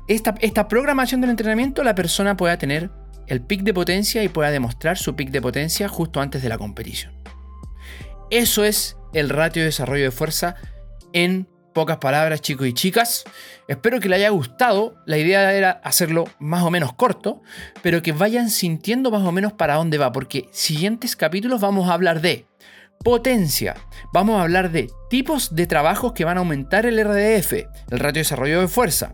esta, 0.08 0.36
esta 0.40 0.68
programación 0.68 1.22
del 1.22 1.30
entrenamiento, 1.30 1.84
la 1.84 1.94
persona 1.94 2.36
pueda 2.38 2.58
tener 2.58 2.90
el 3.28 3.42
pic 3.42 3.62
de 3.62 3.74
potencia 3.74 4.24
y 4.24 4.30
pueda 4.30 4.52
demostrar 4.52 4.98
su 4.98 5.16
pic 5.16 5.30
de 5.32 5.42
potencia 5.42 5.88
justo 5.88 6.22
antes 6.22 6.42
de 6.42 6.50
la 6.50 6.58
competición. 6.58 7.14
Eso 8.32 8.64
es 8.64 8.98
el 9.14 9.30
ratio 9.30 9.62
de 9.62 9.68
desarrollo 9.68 10.06
de 10.06 10.12
fuerza 10.12 10.56
en 11.14 11.48
pocas 11.74 11.98
palabras, 11.98 12.42
chicos 12.42 12.68
y 12.68 12.74
chicas. 12.74 13.26
Espero 13.68 14.00
que 14.00 14.10
les 14.10 14.18
haya 14.18 14.30
gustado. 14.30 14.96
La 15.06 15.18
idea 15.18 15.54
era 15.54 15.72
hacerlo 15.84 16.26
más 16.40 16.64
o 16.64 16.72
menos 16.72 16.94
corto, 16.94 17.42
pero 17.84 18.02
que 18.02 18.14
vayan 18.14 18.50
sintiendo 18.50 19.12
más 19.12 19.24
o 19.24 19.32
menos 19.32 19.54
para 19.54 19.76
dónde 19.76 19.98
va, 19.98 20.12
porque 20.12 20.50
siguientes 20.52 21.16
capítulos 21.16 21.62
vamos 21.62 21.90
a 21.90 21.94
hablar 21.94 22.22
de 22.22 22.48
potencia, 23.04 23.76
vamos 24.14 24.40
a 24.40 24.44
hablar 24.44 24.72
de 24.72 24.90
tipos 25.10 25.54
de 25.54 25.68
trabajos 25.68 26.14
que 26.14 26.26
van 26.26 26.38
a 26.38 26.40
aumentar 26.40 26.86
el 26.86 26.98
RDF, 26.98 27.54
el 27.54 28.00
ratio 28.00 28.14
de 28.14 28.20
desarrollo 28.20 28.62
de 28.62 28.68
fuerza, 28.68 29.14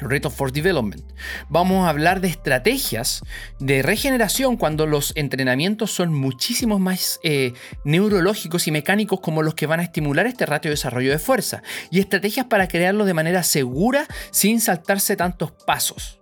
Rate 0.00 0.26
of 0.26 0.34
Force 0.34 0.52
Development. 0.52 1.02
Vamos 1.48 1.86
a 1.86 1.90
hablar 1.90 2.20
de 2.20 2.28
estrategias 2.28 3.22
de 3.58 3.82
regeneración 3.82 4.56
cuando 4.56 4.86
los 4.86 5.12
entrenamientos 5.16 5.90
son 5.90 6.14
muchísimo 6.14 6.78
más 6.78 7.20
eh, 7.22 7.52
neurológicos 7.84 8.66
y 8.66 8.70
mecánicos 8.70 9.20
como 9.20 9.42
los 9.42 9.54
que 9.54 9.66
van 9.66 9.80
a 9.80 9.84
estimular 9.84 10.26
este 10.26 10.46
ratio 10.46 10.70
de 10.70 10.74
desarrollo 10.74 11.10
de 11.10 11.18
fuerza. 11.18 11.62
Y 11.90 12.00
estrategias 12.00 12.46
para 12.46 12.68
crearlo 12.68 13.04
de 13.04 13.14
manera 13.14 13.42
segura 13.42 14.06
sin 14.30 14.60
saltarse 14.60 15.16
tantos 15.16 15.52
pasos. 15.66 16.20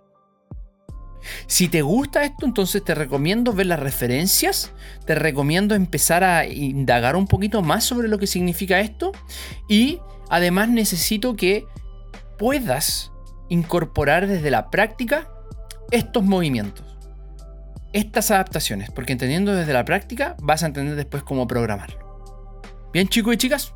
Si 1.47 1.67
te 1.67 1.81
gusta 1.81 2.23
esto, 2.23 2.45
entonces 2.45 2.83
te 2.83 2.95
recomiendo 2.95 3.53
ver 3.53 3.67
las 3.67 3.79
referencias, 3.79 4.71
te 5.05 5.15
recomiendo 5.15 5.75
empezar 5.75 6.23
a 6.23 6.45
indagar 6.45 7.15
un 7.15 7.27
poquito 7.27 7.61
más 7.61 7.83
sobre 7.85 8.07
lo 8.07 8.17
que 8.17 8.27
significa 8.27 8.79
esto 8.79 9.13
y 9.69 9.99
además 10.29 10.69
necesito 10.69 11.35
que 11.35 11.65
puedas 12.37 13.12
incorporar 13.53 14.25
desde 14.25 14.49
la 14.49 14.71
práctica 14.71 15.29
estos 15.91 16.23
movimientos, 16.23 16.97
estas 17.93 18.31
adaptaciones, 18.31 18.89
porque 18.89 19.11
entendiendo 19.11 19.53
desde 19.53 19.73
la 19.73 19.85
práctica 19.85 20.35
vas 20.41 20.63
a 20.63 20.65
entender 20.65 20.95
después 20.95 21.21
cómo 21.21 21.47
programarlo. 21.47 22.01
Bien 22.91 23.07
chicos 23.07 23.35
y 23.35 23.37
chicas, 23.37 23.71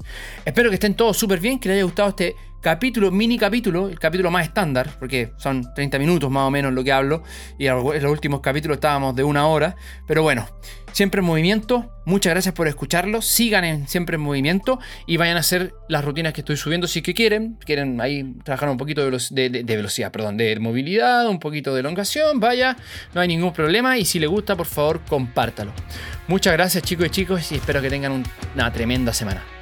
espero 0.45 0.69
que 0.69 0.75
estén 0.75 0.95
todos 0.95 1.15
súper 1.15 1.39
bien, 1.39 1.59
que 1.59 1.69
les 1.69 1.75
haya 1.75 1.83
gustado 1.83 2.09
este 2.09 2.35
capítulo, 2.67 3.11
mini 3.11 3.37
capítulo, 3.37 3.87
el 3.87 3.97
capítulo 3.97 4.29
más 4.29 4.43
estándar, 4.43 4.89
porque 4.99 5.31
son 5.37 5.73
30 5.73 5.99
minutos 5.99 6.29
más 6.29 6.43
o 6.43 6.51
menos 6.51 6.73
lo 6.73 6.83
que 6.83 6.91
hablo, 6.91 7.23
y 7.57 7.65
en 7.65 7.75
los 7.75 8.11
últimos 8.11 8.41
capítulos 8.41 8.75
estábamos 8.75 9.15
de 9.15 9.23
una 9.23 9.47
hora, 9.47 9.77
pero 10.05 10.21
bueno, 10.21 10.49
siempre 10.91 11.19
en 11.19 11.27
movimiento, 11.27 11.89
muchas 12.03 12.33
gracias 12.33 12.53
por 12.53 12.67
escucharlo, 12.67 13.21
sigan 13.21 13.63
en 13.63 13.87
siempre 13.87 14.15
en 14.15 14.21
movimiento 14.21 14.79
y 15.05 15.15
vayan 15.15 15.37
a 15.37 15.39
hacer 15.39 15.75
las 15.87 16.03
rutinas 16.03 16.33
que 16.33 16.41
estoy 16.41 16.57
subiendo 16.57 16.87
si 16.87 17.01
que 17.01 17.13
quieren, 17.13 17.57
quieren 17.65 18.01
ahí 18.01 18.35
trabajar 18.43 18.67
un 18.67 18.75
poquito 18.75 19.09
de, 19.09 19.49
de 19.49 19.75
velocidad, 19.77 20.11
perdón, 20.11 20.35
de 20.35 20.59
movilidad, 20.59 21.25
un 21.29 21.39
poquito 21.39 21.73
de 21.73 21.79
elongación, 21.79 22.41
vaya, 22.41 22.75
no 23.13 23.21
hay 23.21 23.29
ningún 23.29 23.53
problema 23.53 23.97
y 23.97 24.03
si 24.03 24.19
les 24.19 24.29
gusta, 24.29 24.57
por 24.57 24.67
favor, 24.67 24.99
compártalo. 25.07 25.71
Muchas 26.27 26.51
gracias 26.51 26.83
chicos 26.83 27.05
y 27.05 27.11
chicos 27.11 27.49
y 27.53 27.55
espero 27.55 27.81
que 27.81 27.89
tengan 27.89 28.25
una 28.53 28.73
tremenda 28.73 29.13
semana. 29.13 29.56